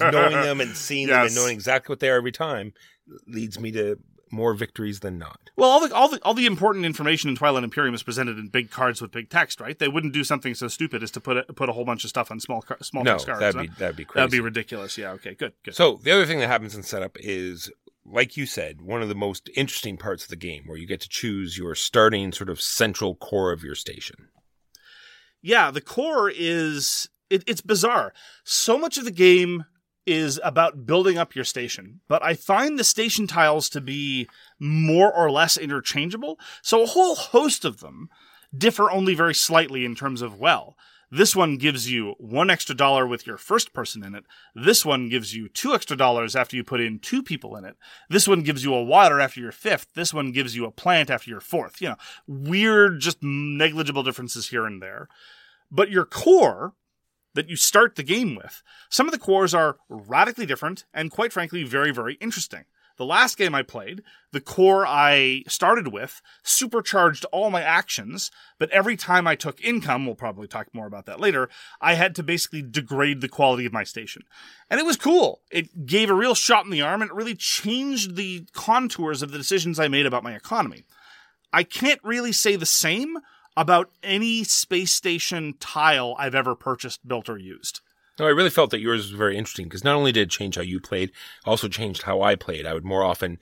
[0.00, 1.30] knowing them and seeing them Yes.
[1.32, 2.72] and knowing exactly what they are every time
[3.26, 3.98] leads me to
[4.30, 5.40] more victories than not.
[5.56, 8.48] Well, all the all the all the important information in Twilight Imperium is presented in
[8.48, 9.78] big cards with big text, right?
[9.78, 12.10] They wouldn't do something so stupid as to put a, put a whole bunch of
[12.10, 13.40] stuff on small car- small No, text cards.
[13.40, 13.62] that'd huh?
[13.62, 14.20] be that'd be crazy.
[14.20, 14.98] That'd be ridiculous.
[14.98, 15.12] Yeah.
[15.12, 15.34] Okay.
[15.34, 15.54] Good.
[15.64, 15.74] Good.
[15.74, 17.70] So the other thing that happens in setup is,
[18.10, 21.00] like you said, one of the most interesting parts of the game, where you get
[21.02, 24.28] to choose your starting sort of central core of your station.
[25.42, 28.12] yeah, the core is it, it's bizarre.
[28.44, 29.64] So much of the game
[30.06, 34.26] is about building up your station, but I find the station tiles to be
[34.58, 36.38] more or less interchangeable.
[36.62, 38.08] So a whole host of them
[38.56, 40.76] differ only very slightly in terms of well.
[41.10, 44.24] This one gives you one extra dollar with your first person in it.
[44.54, 47.76] This one gives you two extra dollars after you put in two people in it.
[48.10, 49.94] This one gives you a water after your fifth.
[49.94, 51.80] This one gives you a plant after your fourth.
[51.80, 51.96] You know,
[52.26, 55.08] weird, just negligible differences here and there.
[55.70, 56.74] But your core
[57.34, 61.32] that you start the game with, some of the cores are radically different and quite
[61.32, 62.64] frankly very, very interesting.
[62.98, 68.70] The last game I played, the core I started with supercharged all my actions, but
[68.70, 71.48] every time I took income, we'll probably talk more about that later,
[71.80, 74.22] I had to basically degrade the quality of my station.
[74.68, 75.42] And it was cool.
[75.50, 79.30] It gave a real shot in the arm and it really changed the contours of
[79.30, 80.84] the decisions I made about my economy.
[81.52, 83.16] I can't really say the same
[83.56, 87.80] about any space station tile I've ever purchased, built, or used.
[88.18, 90.56] No, I really felt that yours was very interesting because not only did it change
[90.56, 91.12] how you played,
[91.44, 92.66] also changed how I played.
[92.66, 93.38] I would more often,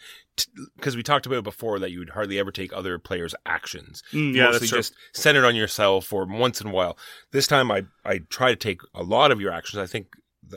[0.76, 4.02] because we talked about it before, that you would hardly ever take other players' actions.
[4.12, 4.78] Mm, yeah, Mostly that's true.
[4.78, 6.98] just centered on yourself or once in a while.
[7.32, 9.78] This time I, I try to take a lot of your actions.
[9.78, 10.08] I think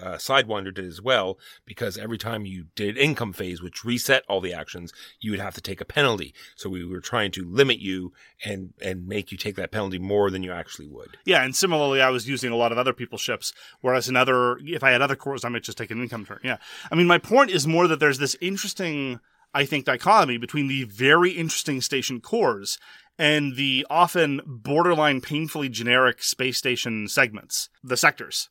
[0.02, 4.42] uh, Sidewinder did as well because every time you did income phase, which reset all
[4.42, 6.34] the actions, you would have to take a penalty.
[6.56, 8.14] So we were trying to limit you
[8.44, 11.18] and, and make you take that penalty more than you actually would.
[11.26, 14.58] Yeah, and similarly, I was using a lot of other people's ships, whereas in other,
[14.64, 16.40] if I had other cores, I might just take an income turn.
[16.44, 16.58] Yeah.
[16.92, 19.20] I mean, my point is more that there's this interesting,
[19.54, 22.78] I think, dichotomy between the very interesting station cores
[23.20, 28.50] and the often borderline painfully generic space station segments, the sectors.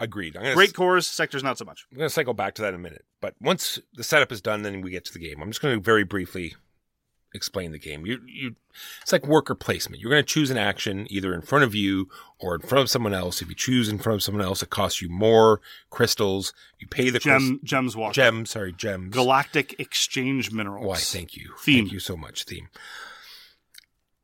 [0.00, 0.36] Agreed.
[0.36, 1.86] I'm Great cores, sectors not so much.
[1.90, 3.04] I'm going to cycle back to that in a minute.
[3.20, 5.42] But once the setup is done, then we get to the game.
[5.42, 6.54] I'm just going to very briefly
[7.34, 8.06] explain the game.
[8.06, 8.54] You, you,
[9.02, 10.00] it's like worker placement.
[10.00, 12.90] You're going to choose an action either in front of you or in front of
[12.90, 13.42] someone else.
[13.42, 16.52] If you choose in front of someone else, it costs you more crystals.
[16.78, 18.14] You pay the crys- Gem, gems walk.
[18.14, 18.50] gems.
[18.50, 19.12] Sorry, gems.
[19.12, 20.86] Galactic exchange minerals.
[20.86, 20.96] Why?
[20.96, 21.54] Thank you.
[21.60, 21.84] Theme.
[21.86, 22.68] Thank you so much, theme.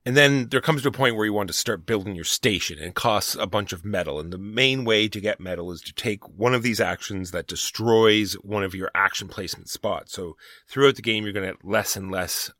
[0.06, 2.78] And then there comes to a point where you want to start building your station
[2.78, 4.20] and it costs a bunch of metal.
[4.20, 7.46] And the main way to get metal is to take one of these actions that
[7.46, 10.12] destroys one of your action placement spots.
[10.12, 10.36] So
[10.68, 12.50] throughout the game, you're going to have less and less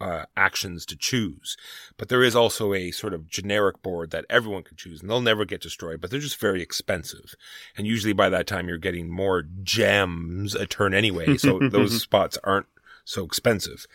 [0.00, 1.56] uh, actions to choose.
[1.96, 5.20] But there is also a sort of generic board that everyone can choose and they'll
[5.20, 7.36] never get destroyed, but they're just very expensive.
[7.76, 11.36] And usually by that time, you're getting more gems a turn anyway.
[11.36, 12.66] So those spots aren't
[13.04, 13.86] so expensive.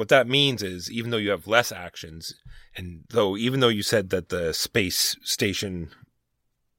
[0.00, 2.32] What that means is even though you have less actions
[2.74, 5.90] and though even though you said that the space station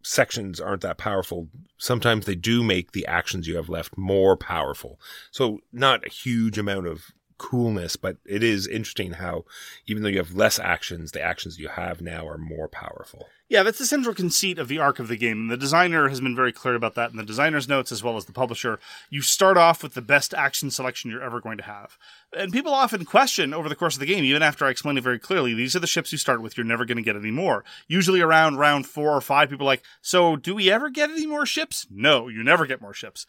[0.02, 1.48] sections aren't that powerful
[1.78, 5.00] sometimes they do make the actions you have left more powerful.
[5.30, 7.12] So not a huge amount of
[7.42, 9.44] coolness, but it is interesting how
[9.88, 13.28] even though you have less actions, the actions you have now are more powerful.
[13.50, 15.40] Yeah, that's the central conceit of the arc of the game.
[15.40, 18.16] And the designer has been very clear about that in the designer's notes as well
[18.16, 18.80] as the publisher.
[19.10, 21.98] You start off with the best action selection you're ever going to have.
[22.32, 25.04] And people often question over the course of the game, even after I explain it
[25.04, 27.32] very clearly, these are the ships you start with, you're never going to get any
[27.32, 27.66] more.
[27.88, 31.26] Usually around round four or five, people are like, so do we ever get any
[31.26, 31.88] more ships?
[31.90, 33.26] No, you never get more ships.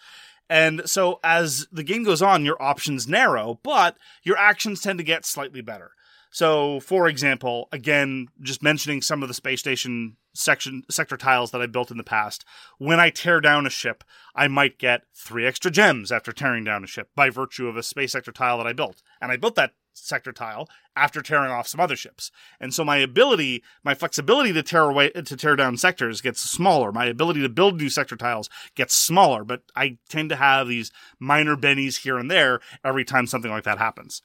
[0.48, 5.04] And so as the game goes on, your options narrow, but your actions tend to
[5.04, 5.92] get slightly better.
[6.30, 11.60] So, for example, again, just mentioning some of the space station section sector tiles that
[11.60, 12.44] I built in the past.
[12.78, 14.02] When I tear down a ship,
[14.34, 17.82] I might get three extra gems after tearing down a ship by virtue of a
[17.82, 19.02] space sector tile that I built.
[19.20, 22.30] And I built that sector tile after tearing off some other ships.
[22.60, 26.92] And so my ability, my flexibility to tear away to tear down sectors gets smaller.
[26.92, 30.90] My ability to build new sector tiles gets smaller, but I tend to have these
[31.18, 34.22] minor bennies here and there every time something like that happens.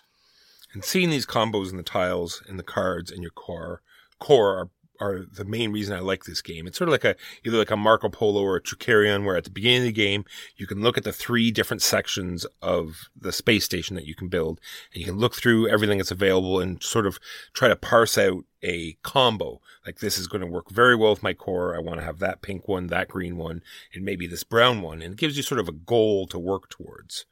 [0.74, 3.82] And seeing these combos in the tiles and the cards in your core
[4.20, 4.70] core are
[5.00, 6.68] are the main reason I like this game.
[6.68, 9.44] It's sort of like a either like a Marco Polo or a Trickerion, where at
[9.44, 10.26] the beginning of the game
[10.56, 14.28] you can look at the three different sections of the space station that you can
[14.28, 14.60] build,
[14.94, 17.20] and you can look through everything that's available and sort of
[17.54, 19.62] try to parse out a combo.
[19.86, 21.76] Like this is going to work very well with my core.
[21.76, 23.62] I want to have that pink one, that green one,
[23.94, 26.70] and maybe this brown one, and it gives you sort of a goal to work
[26.70, 27.26] towards.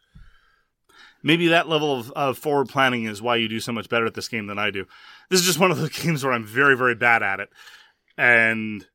[1.24, 4.14] maybe that level of, of forward planning is why you do so much better at
[4.14, 4.86] this game than I do.
[5.30, 7.50] This is just one of those games where I'm very, very bad at it.
[8.18, 8.86] And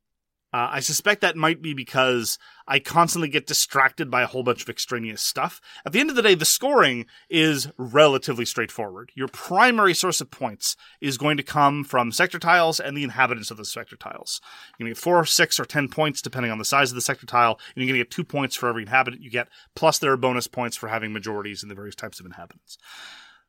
[0.52, 4.62] uh, I suspect that might be because I constantly get distracted by a whole bunch
[4.62, 5.60] of extraneous stuff.
[5.86, 9.12] At the end of the day, the scoring is relatively straightforward.
[9.14, 13.52] Your primary source of points is going to come from sector tiles and the inhabitants
[13.52, 14.40] of those sector tiles.
[14.78, 17.00] You're going to get four, six, or ten points depending on the size of the
[17.00, 19.98] sector tile, and you're going to get two points for every inhabitant you get, plus
[19.98, 22.76] there are bonus points for having majorities in the various types of inhabitants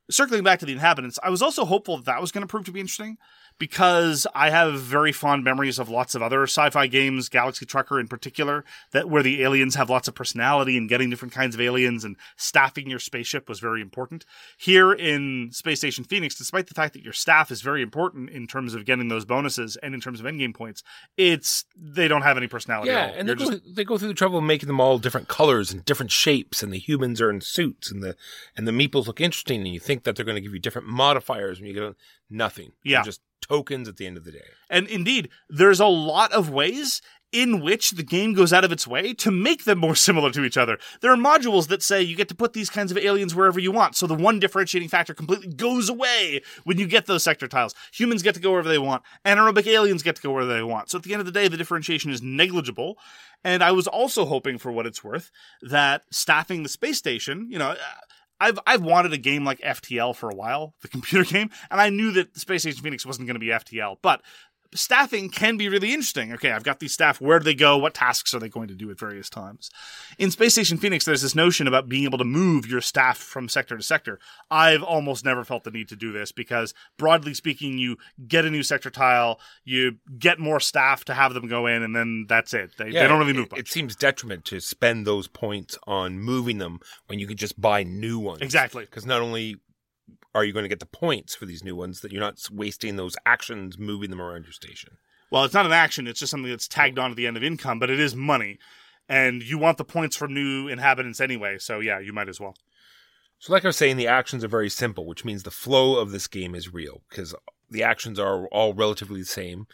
[0.09, 2.65] circling back to the inhabitants, I was also hopeful that that was going to prove
[2.65, 3.17] to be interesting
[3.61, 8.07] because I have very fond memories of lots of other sci-fi games, Galaxy Trucker in
[8.07, 12.03] particular, that where the aliens have lots of personality and getting different kinds of aliens
[12.03, 14.25] and staffing your spaceship was very important.
[14.57, 18.47] Here in Space Station Phoenix, despite the fact that your staff is very important in
[18.47, 20.81] terms of getting those bonuses and in terms of endgame points,
[21.15, 22.89] it's they don't have any personality.
[22.89, 23.19] Yeah, at all.
[23.19, 25.71] and they go, just- they go through the trouble of making them all different colors
[25.71, 28.15] and different shapes, and the humans are in suits, and the
[28.57, 30.87] and the meeples look interesting, and you think that they're going to give you different
[30.87, 31.95] modifiers when you get
[32.27, 32.71] nothing.
[32.83, 33.03] They're Yeah.
[33.03, 34.47] just tokens at the end of the day.
[34.69, 37.01] And indeed, there's a lot of ways
[37.33, 40.43] in which the game goes out of its way to make them more similar to
[40.43, 40.77] each other.
[41.01, 43.71] There are modules that say you get to put these kinds of aliens wherever you
[43.71, 43.95] want.
[43.95, 47.75] So the one differentiating factor completely goes away when you get those sector tiles.
[47.93, 49.03] Humans get to go wherever they want.
[49.25, 50.89] Anaerobic aliens get to go wherever they want.
[50.89, 52.97] So at the end of the day, the differentiation is negligible.
[53.43, 55.31] And I was also hoping for what it's worth
[55.61, 57.75] that staffing the space station, you know,
[58.41, 61.89] I've I've wanted a game like FTL for a while, the computer game, and I
[61.89, 64.21] knew that Space Station Phoenix wasn't going to be FTL, but
[64.73, 66.33] staffing can be really interesting.
[66.33, 67.19] Okay, I've got these staff.
[67.19, 67.77] Where do they go?
[67.77, 69.69] What tasks are they going to do at various times?
[70.17, 73.49] In Space Station Phoenix, there's this notion about being able to move your staff from
[73.49, 74.19] sector to sector.
[74.49, 77.97] I've almost never felt the need to do this because, broadly speaking, you
[78.27, 81.95] get a new sector tile, you get more staff to have them go in, and
[81.95, 82.71] then that's it.
[82.77, 83.59] They, they don't really move it, much.
[83.59, 87.83] it seems detriment to spend those points on moving them when you could just buy
[87.83, 88.41] new ones.
[88.41, 88.85] Exactly.
[88.85, 89.57] Because not only
[90.33, 92.95] are you going to get the points for these new ones, that you're not wasting
[92.95, 94.97] those actions moving them around your station.
[95.29, 97.43] Well, it's not an action, it's just something that's tagged on at the end of
[97.43, 98.59] income, but it is money.
[99.07, 102.55] And you want the points from new inhabitants anyway, so yeah, you might as well.
[103.39, 106.11] So, like I was saying, the actions are very simple, which means the flow of
[106.11, 107.33] this game is real because
[107.71, 109.65] the actions are all relatively the same.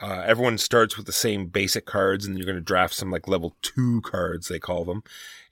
[0.00, 3.26] Uh, everyone starts with the same basic cards, and you're going to draft some like
[3.26, 5.02] level two cards, they call them.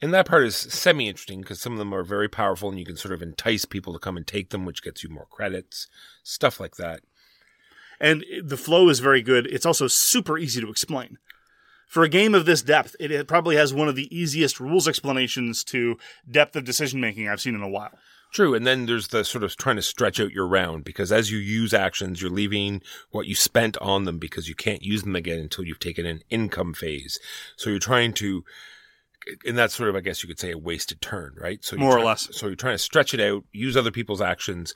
[0.02, 2.84] And that part is semi interesting because some of them are very powerful, and you
[2.84, 5.86] can sort of entice people to come and take them, which gets you more credits,
[6.22, 7.00] stuff like that.
[7.98, 9.46] And the flow is very good.
[9.46, 11.16] It's also super easy to explain.
[11.86, 14.88] For a game of this depth, it- it probably has one of the easiest rules
[14.88, 15.96] explanations to
[16.28, 17.96] depth of decision making I've seen in a while.
[18.34, 21.30] True, and then there's the sort of trying to stretch out your round because as
[21.30, 22.82] you use actions, you're leaving
[23.12, 26.20] what you spent on them because you can't use them again until you've taken an
[26.30, 27.20] income phase.
[27.56, 28.44] So you're trying to,
[29.46, 31.64] and that's sort of, I guess you could say, a wasted turn, right?
[31.64, 32.28] So More or less.
[32.32, 34.74] So you're trying to stretch it out, use other people's actions,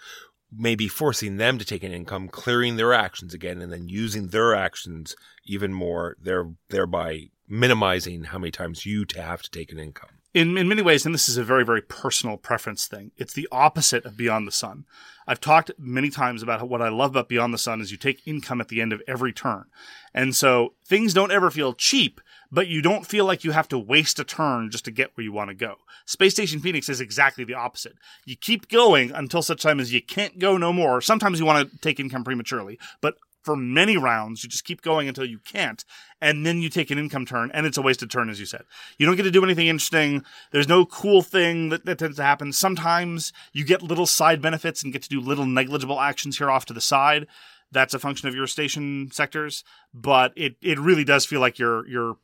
[0.57, 4.55] maybe forcing them to take an income, clearing their actions again, and then using their
[4.55, 10.18] actions even more, there thereby minimizing how many times you have to take an income.
[10.35, 13.49] In, in many ways, and this is a very, very personal preference thing, it's the
[13.51, 14.85] opposite of Beyond the Sun.
[15.27, 18.27] I've talked many times about what I love about Beyond the Sun is you take
[18.27, 19.67] income at the end of every turn.
[20.15, 22.21] And so things don't ever feel cheap,
[22.51, 25.25] but you don't feel like you have to waste a turn just to get where
[25.25, 25.77] you want to go.
[26.07, 27.97] Space Station Phoenix is exactly the opposite.
[28.25, 31.01] You keep going until such time as you can't go no more.
[31.01, 33.17] Sometimes you want to take income prematurely, but
[33.49, 35.83] for many rounds, you just keep going until you can't,
[36.21, 38.61] and then you take an income turn, and it's a wasted turn, as you said.
[38.99, 40.23] You don't get to do anything interesting.
[40.51, 42.53] There's no cool thing that, that tends to happen.
[42.53, 46.67] Sometimes you get little side benefits and get to do little negligible actions here off
[46.67, 47.27] to the side.
[47.73, 51.89] That's a function of your station sectors, but it, it really does feel like you're
[51.89, 52.19] you're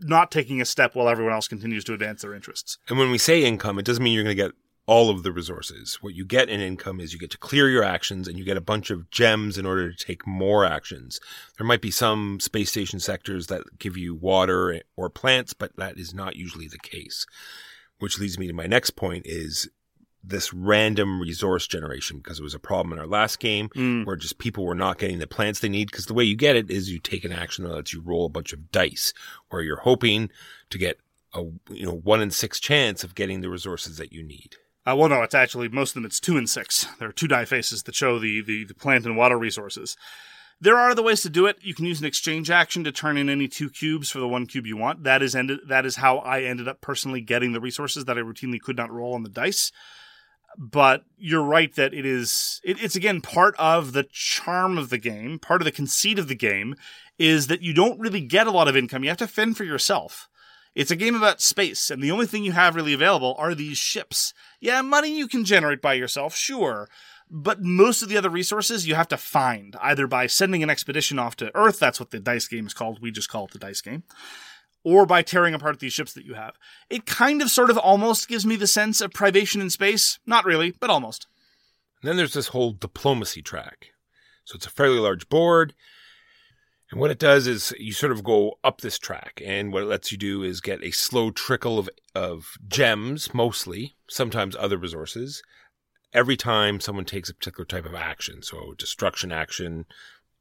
[0.00, 2.78] not taking a step while everyone else continues to advance their interests.
[2.88, 4.54] And when we say income, it doesn't mean you're going to get
[4.86, 5.98] all of the resources.
[6.02, 8.56] What you get in income is you get to clear your actions and you get
[8.56, 11.20] a bunch of gems in order to take more actions.
[11.56, 15.98] There might be some space station sectors that give you water or plants, but that
[15.98, 17.26] is not usually the case.
[17.98, 19.68] Which leads me to my next point is
[20.26, 24.04] this random resource generation because it was a problem in our last game hmm.
[24.04, 26.56] where just people were not getting the plants they need because the way you get
[26.56, 29.12] it is you take an action that lets you roll a bunch of dice
[29.50, 30.30] where you're hoping
[30.70, 30.98] to get
[31.34, 34.56] a you know one in six chance of getting the resources that you need.
[34.86, 36.04] Uh, well, no, it's actually most of them.
[36.04, 36.86] It's two and six.
[36.98, 39.96] There are two die faces that show the, the the plant and water resources.
[40.60, 41.58] There are other ways to do it.
[41.62, 44.46] You can use an exchange action to turn in any two cubes for the one
[44.46, 45.04] cube you want.
[45.04, 45.60] That is ended.
[45.68, 48.92] That is how I ended up personally getting the resources that I routinely could not
[48.92, 49.72] roll on the dice.
[50.56, 52.60] But you're right that it is.
[52.62, 55.38] It, it's again part of the charm of the game.
[55.38, 56.76] Part of the conceit of the game
[57.18, 59.02] is that you don't really get a lot of income.
[59.02, 60.28] You have to fend for yourself.
[60.74, 63.78] It's a game about space, and the only thing you have really available are these
[63.78, 64.34] ships.
[64.60, 66.88] Yeah, money you can generate by yourself, sure.
[67.30, 71.18] But most of the other resources you have to find, either by sending an expedition
[71.18, 73.58] off to Earth, that's what the dice game is called, we just call it the
[73.58, 74.02] dice game,
[74.82, 76.54] or by tearing apart these ships that you have.
[76.90, 80.18] It kind of sort of almost gives me the sense of privation in space.
[80.26, 81.26] Not really, but almost.
[82.02, 83.92] And then there's this whole diplomacy track.
[84.44, 85.72] So it's a fairly large board.
[86.94, 89.42] And what it does is you sort of go up this track.
[89.44, 93.96] And what it lets you do is get a slow trickle of, of gems, mostly,
[94.08, 95.42] sometimes other resources,
[96.12, 98.42] every time someone takes a particular type of action.
[98.42, 99.86] So destruction action.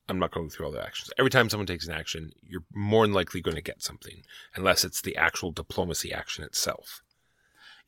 [0.07, 1.09] I'm not going through all the actions.
[1.17, 4.21] Every time someone takes an action, you're more than likely going to get something,
[4.53, 7.01] unless it's the actual diplomacy action itself.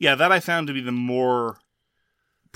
[0.00, 1.58] Yeah, that I found to be the more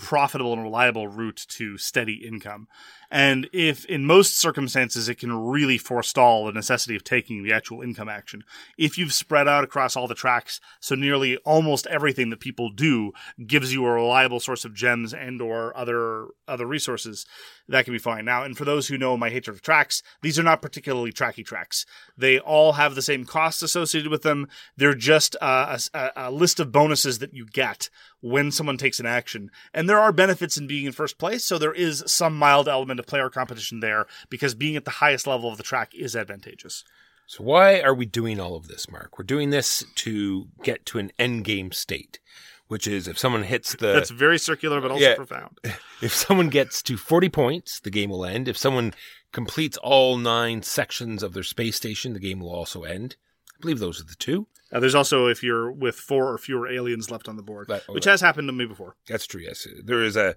[0.00, 2.66] profitable and reliable route to steady income.
[3.10, 7.82] And if in most circumstances it can really forestall the necessity of taking the actual
[7.82, 8.44] income action,
[8.78, 13.12] if you've spread out across all the tracks, so nearly almost everything that people do
[13.46, 17.26] gives you a reliable source of gems and or other other resources,
[17.68, 18.24] that can be fine.
[18.24, 21.44] Now, and for those who know my hatred of tracks, these are not particularly tracky
[21.44, 21.84] tracks.
[22.16, 24.48] They all have the same costs associated with them.
[24.76, 27.90] They're just uh, a, a list of bonuses that you get
[28.20, 29.50] when someone takes an action.
[29.72, 33.00] And there are benefits in being in first place, so there is some mild element
[33.00, 36.84] of player competition there because being at the highest level of the track is advantageous.
[37.26, 39.18] So why are we doing all of this, Mark?
[39.18, 42.18] We're doing this to get to an end game state,
[42.66, 45.14] which is if someone hits the That's very circular but also yeah.
[45.14, 45.58] profound.
[46.02, 48.48] if someone gets to 40 points, the game will end.
[48.48, 48.94] If someone
[49.32, 53.14] completes all nine sections of their space station, the game will also end.
[53.60, 54.46] I believe those are the two.
[54.72, 57.82] Uh, there's also if you're with four or fewer aliens left on the board, That-
[57.88, 58.96] oh, which that- has happened to me before.
[59.06, 59.40] That's true.
[59.42, 60.36] Yes, there is a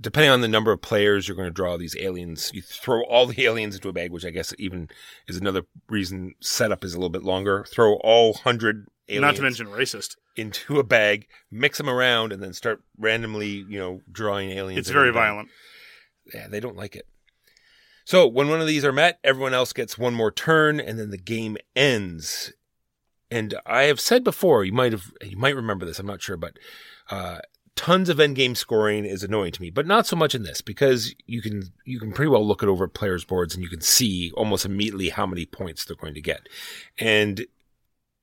[0.00, 2.50] depending on the number of players you're going to draw these aliens.
[2.54, 4.88] You throw all the aliens into a bag, which I guess even
[5.26, 7.64] is another reason setup is a little bit longer.
[7.68, 10.16] Throw all hundred aliens Not to mention racist.
[10.36, 14.78] into a bag, mix them around, and then start randomly, you know, drawing aliens.
[14.78, 15.48] It's very violent.
[16.32, 17.06] Yeah, they don't like it.
[18.06, 21.10] So when one of these are met, everyone else gets one more turn, and then
[21.10, 22.52] the game ends.
[23.32, 25.98] And I have said before, you might have, you might remember this.
[25.98, 26.56] I'm not sure, but
[27.10, 27.40] uh,
[27.74, 30.60] tons of end game scoring is annoying to me, but not so much in this
[30.60, 33.80] because you can you can pretty well look it over players' boards and you can
[33.80, 36.48] see almost immediately how many points they're going to get.
[37.00, 37.44] And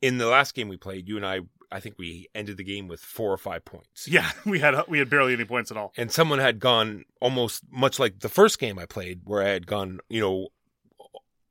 [0.01, 1.41] in the last game we played, you and I,
[1.73, 4.99] I think we ended the game with four or five points Yeah, we had we
[4.99, 5.91] had barely any points at all.
[5.97, 9.65] and someone had gone almost much like the first game I played, where I had
[9.67, 10.47] gone, you know,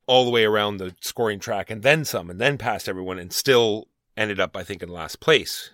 [0.07, 3.33] all the way around the scoring track and then some, and then passed everyone, and
[3.33, 5.71] still ended up, I think, in last place.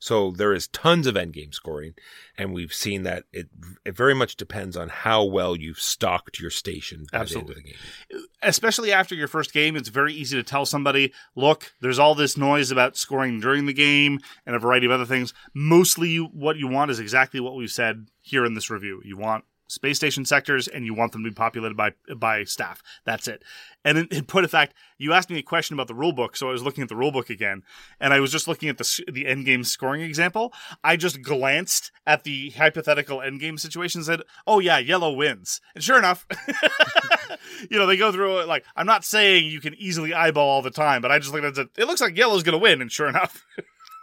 [0.00, 1.92] So there is tons of endgame scoring,
[2.36, 3.48] and we've seen that it
[3.84, 7.54] it very much depends on how well you've stocked your station Absolutely.
[7.54, 8.26] the end of the game.
[8.42, 12.36] especially after your first game, it's very easy to tell somebody, look, there's all this
[12.38, 15.34] noise about scoring during the game and a variety of other things.
[15.52, 19.02] Mostly, you, what you want is exactly what we've said here in this review.
[19.04, 22.82] You want space station sectors, and you want them to be populated by by staff.
[23.04, 23.42] That's it.
[23.84, 26.36] And in, in point of fact, you asked me a question about the rule book,
[26.36, 27.62] so I was looking at the rule book again,
[27.98, 30.52] and I was just looking at the the end game scoring example.
[30.84, 35.60] I just glanced at the hypothetical end game situation and said, "Oh yeah, yellow wins."
[35.74, 36.26] And sure enough,
[37.70, 40.62] you know they go through it like I'm not saying you can easily eyeball all
[40.62, 41.68] the time, but I just looked at it.
[41.76, 43.44] It looks like yellow's going to win, and sure enough,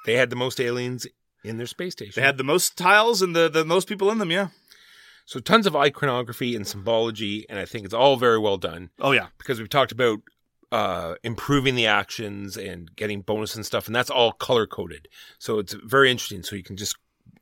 [0.06, 1.06] They had the most aliens
[1.44, 2.14] in their space station.
[2.16, 4.32] they had the most tiles and the the most people in them.
[4.32, 4.48] Yeah.
[5.28, 9.12] So tons of iconography and symbology, and I think it's all very well done Oh
[9.12, 9.28] yeah.
[9.38, 10.22] because we've talked about
[10.72, 15.08] uh, improving the actions and getting bonus and stuff, and that's all color coded.
[15.38, 16.44] So it's very interesting.
[16.44, 16.96] So you can just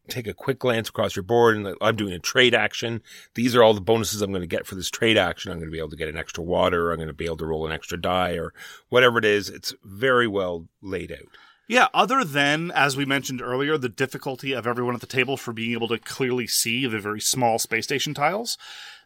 [0.08, 3.02] take a quick glance across your board, and I'm doing a trade action.
[3.36, 5.52] These are all the bonuses I'm going to get for this trade action.
[5.52, 6.92] I'm going to be able to get an extra water.
[6.92, 8.54] I'm going to be able to roll an extra die, or
[8.90, 9.50] whatever it is.
[9.50, 11.30] It's very well laid out.
[11.68, 15.52] Yeah, other than, as we mentioned earlier, the difficulty of everyone at the table for
[15.52, 18.58] being able to clearly see the very small space station tiles,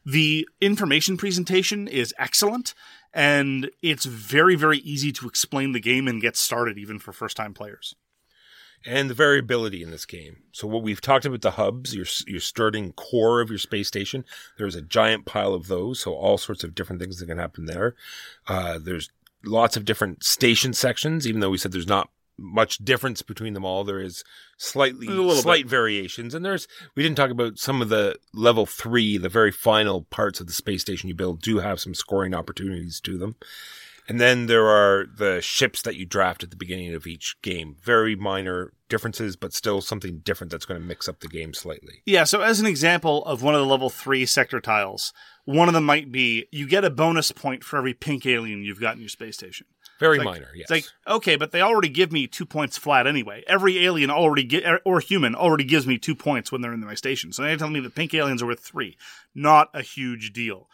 [0.05, 2.73] the information presentation is excellent,
[3.13, 7.37] and it's very, very easy to explain the game and get started, even for first
[7.37, 7.95] time players.
[8.85, 10.37] and the variability in this game.
[10.51, 14.25] So what we've talked about the hubs, your your starting core of your space station.
[14.57, 17.65] There's a giant pile of those, so all sorts of different things that can happen
[17.65, 17.95] there.
[18.47, 19.09] Uh, there's
[19.43, 22.09] lots of different station sections, even though we said there's not
[22.39, 23.83] much difference between them all.
[23.83, 24.23] There is
[24.57, 29.29] slightly slight variations, and there's we didn't talk about some of the level three, the
[29.29, 33.17] very final parts of the space station you build do have some scoring opportunities to
[33.17, 33.35] them.
[34.09, 37.75] And then there are the ships that you draft at the beginning of each game.
[37.79, 42.01] Very minor differences, but still something different that's going to mix up the game slightly.
[42.07, 45.13] Yeah, so as an example of one of the level three sector tiles,
[45.45, 48.81] one of them might be you get a bonus point for every pink alien you've
[48.81, 49.67] got in your space station.
[49.99, 50.69] Very like- minor, yes.
[50.69, 53.43] It's like, okay, but they already give me two points flat anyway.
[53.47, 56.79] Every alien already get, er, or human already gives me two points when they're in
[56.79, 57.33] my station.
[57.33, 58.97] So you're telling me that pink aliens are worth three.
[59.35, 60.69] Not a huge deal.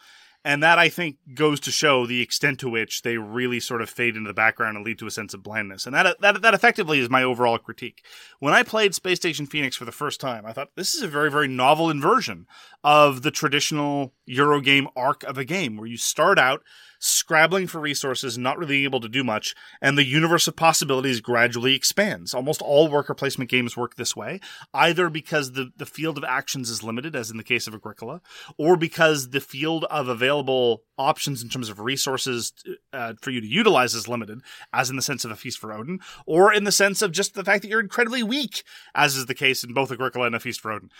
[0.46, 3.90] And that I think goes to show the extent to which they really sort of
[3.90, 5.86] fade into the background and lead to a sense of blandness.
[5.86, 8.04] And that that that effectively is my overall critique.
[8.38, 11.08] When I played Space Station Phoenix for the first time, I thought this is a
[11.08, 12.46] very very novel inversion
[12.84, 16.62] of the traditional Eurogame arc of a game where you start out
[17.06, 21.74] scrabbling for resources, not really able to do much, and the universe of possibilities gradually
[21.74, 22.34] expands.
[22.34, 24.40] Almost all worker placement games work this way,
[24.74, 28.20] either because the, the field of actions is limited, as in the case of Agricola,
[28.58, 32.52] or because the field of available options in terms of resources
[32.92, 34.40] uh, for you to utilize is limited,
[34.72, 37.34] as in the sense of a Feast for Odin, or in the sense of just
[37.34, 38.62] the fact that you're incredibly weak,
[38.94, 40.90] as is the case in both Agricola and a Feast for Odin.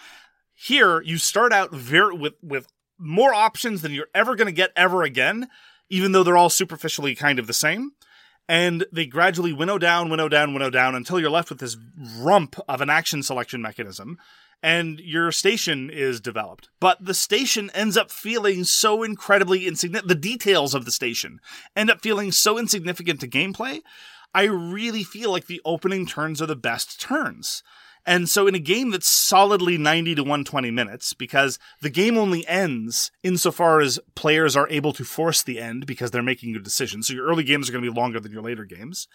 [0.55, 2.67] Here, you start out very with with
[2.99, 5.49] more options than you're ever going to get ever again,
[5.89, 7.93] even though they're all superficially kind of the same.
[8.49, 11.77] And they gradually winnow down, winnow down, winnow down until you're left with this
[12.19, 14.19] rump of an action selection mechanism.
[14.63, 16.71] And your station is developed.
[16.81, 20.09] But the station ends up feeling so incredibly insignificant.
[20.09, 21.41] The details of the station
[21.75, 23.81] end up feeling so insignificant to gameplay.
[24.33, 27.63] I really feel like the opening turns are the best turns.
[28.07, 32.47] And so in a game that's solidly 90 to 120 minutes, because the game only
[32.47, 37.09] ends insofar as players are able to force the end because they're making good decisions.
[37.09, 39.09] So your early games are going to be longer than your later games.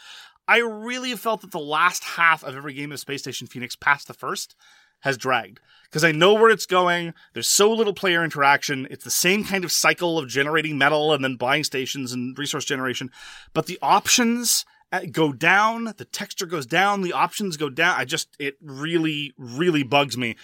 [0.47, 4.07] I really felt that the last half of every game of Space Station Phoenix past
[4.07, 4.55] the first
[5.01, 7.13] has dragged because I know where it's going.
[7.33, 8.87] There's so little player interaction.
[8.91, 12.65] It's the same kind of cycle of generating metal and then buying stations and resource
[12.65, 13.11] generation,
[13.53, 17.95] but the options Uh, go down, the texture goes down, the options go down.
[17.97, 20.35] I just, it really, really bugs me.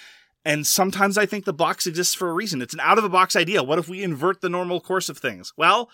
[0.46, 2.62] And sometimes I think the box exists for a reason.
[2.62, 3.62] It's an out of the box idea.
[3.62, 5.52] What if we invert the normal course of things?
[5.58, 5.90] Well,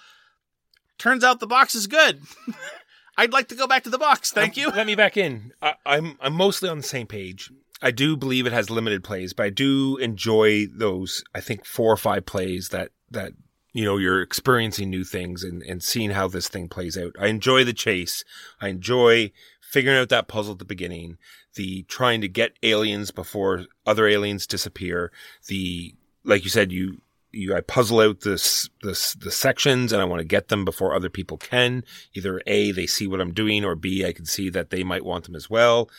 [0.99, 2.21] turns out the box is good.
[3.17, 4.31] I'd like to go back to the box.
[4.31, 4.69] Thank you.
[4.69, 5.53] Let me back in.
[5.61, 7.51] I, I'm I'm mostly on the same page.
[7.81, 11.23] I do believe it has limited plays, but I do enjoy those.
[11.33, 13.33] I think four or five plays that that
[13.73, 17.15] you know you're experiencing new things and and seeing how this thing plays out.
[17.19, 18.23] I enjoy the chase.
[18.61, 19.31] I enjoy
[19.61, 21.17] figuring out that puzzle at the beginning.
[21.55, 25.11] The trying to get aliens before other aliens disappear.
[25.47, 27.01] The like you said, you
[27.31, 30.93] you I puzzle out this this the sections and I want to get them before
[30.93, 31.83] other people can.
[32.13, 35.03] Either A, they see what I'm doing, or B, I can see that they might
[35.03, 35.89] want them as well.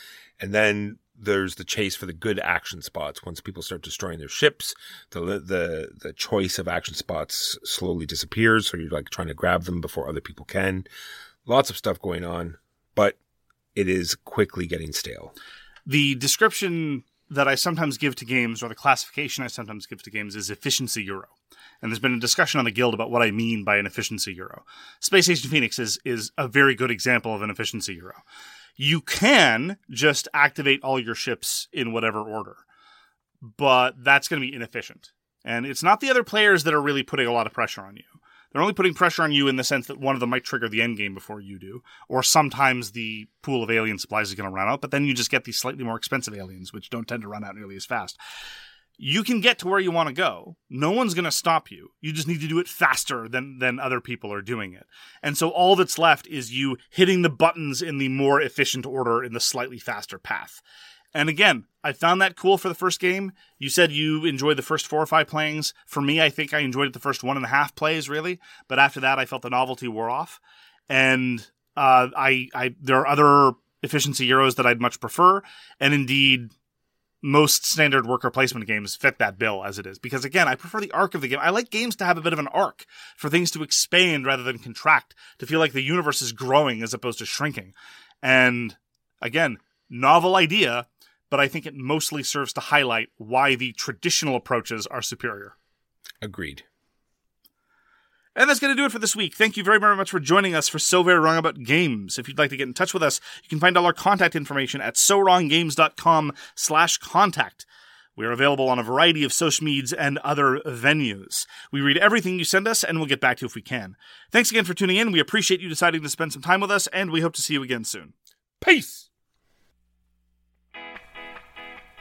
[0.41, 3.24] And then there's the chase for the good action spots.
[3.24, 4.74] Once people start destroying their ships,
[5.11, 8.69] the the the choice of action spots slowly disappears.
[8.69, 10.85] So you're like trying to grab them before other people can.
[11.47, 12.57] Lots of stuff going on,
[12.95, 13.16] but
[13.74, 15.35] it is quickly getting stale.
[15.86, 20.11] the description that I sometimes give to games, or the classification I sometimes give to
[20.11, 21.28] games, is efficiency euro.
[21.81, 24.32] And there's been a discussion on the guild about what I mean by an efficiency
[24.35, 24.65] euro.
[25.01, 28.23] Space Station Phoenix is is a very good example of an efficiency euro.
[28.77, 32.57] You can just activate all your ships in whatever order,
[33.41, 35.11] but that's going to be inefficient.
[35.45, 37.97] And it's not the other players that are really putting a lot of pressure on
[37.97, 38.05] you.
[38.51, 40.69] They're only putting pressure on you in the sense that one of them might trigger
[40.69, 44.49] the end game before you do, or sometimes the pool of alien supplies is going
[44.49, 47.09] to run out, but then you just get these slightly more expensive aliens, which don't
[47.09, 48.17] tend to run out nearly as fast.
[48.97, 50.57] You can get to where you want to go.
[50.71, 51.91] No one's going to stop you.
[52.01, 54.87] You just need to do it faster than than other people are doing it.
[55.23, 59.25] And so all that's left is you hitting the buttons in the more efficient order
[59.25, 60.62] in the slightly faster path.
[61.15, 63.33] And again, I found that cool for the first game.
[63.59, 65.73] You said you enjoyed the first four or five playings.
[65.87, 68.41] For me, I think I enjoyed it the first one and a half plays, really.
[68.69, 70.41] But after that, I felt the novelty wore off.
[70.89, 71.47] And
[71.77, 75.43] uh, I, I, there are other efficiency euros that I'd much prefer.
[75.79, 76.51] And indeed,
[77.25, 79.99] most standard worker placement games fit that bill as it is.
[79.99, 81.39] Because again, I prefer the arc of the game.
[81.41, 82.85] I like games to have a bit of an arc
[83.17, 86.93] for things to expand rather than contract, to feel like the universe is growing as
[86.93, 87.73] opposed to shrinking.
[88.23, 88.77] And
[89.23, 89.57] again,
[89.89, 90.87] novel idea,
[91.31, 95.55] but I think it mostly serves to highlight why the traditional approaches are superior.
[96.21, 96.65] Agreed.
[98.36, 99.35] And that's going to do it for this week.
[99.35, 102.19] Thank you very, very much for joining us for So Very Wrong About Games.
[102.19, 104.35] If you'd like to get in touch with us, you can find all our contact
[104.35, 107.65] information at sowronggames.com slash contact.
[108.16, 111.47] We are available on a variety of social medias and other venues.
[111.73, 113.97] We read everything you send us, and we'll get back to you if we can.
[114.31, 115.11] Thanks again for tuning in.
[115.11, 117.55] We appreciate you deciding to spend some time with us, and we hope to see
[117.55, 118.15] you again soon.
[118.61, 119.11] Peace!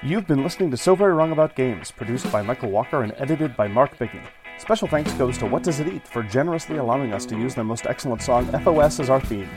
[0.04, 3.56] You've been listening to So Very Wrong About Games, produced by Michael Walker and edited
[3.56, 4.28] by Mark Bigney.
[4.60, 7.64] Special thanks goes to What Does It Eat for generously allowing us to use their
[7.64, 9.50] most excellent song, FOS, as our theme.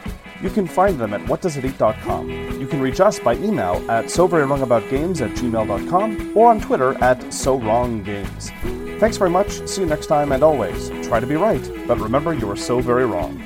[0.42, 2.60] You can find them at whatdoesiteat.com.
[2.60, 8.98] You can reach us by email at soverywrongaboutgames at gmail.com or on Twitter at SoWrongGames.
[8.98, 12.32] Thanks very much, see you next time, and always, try to be right, but remember
[12.34, 13.45] you are so very wrong.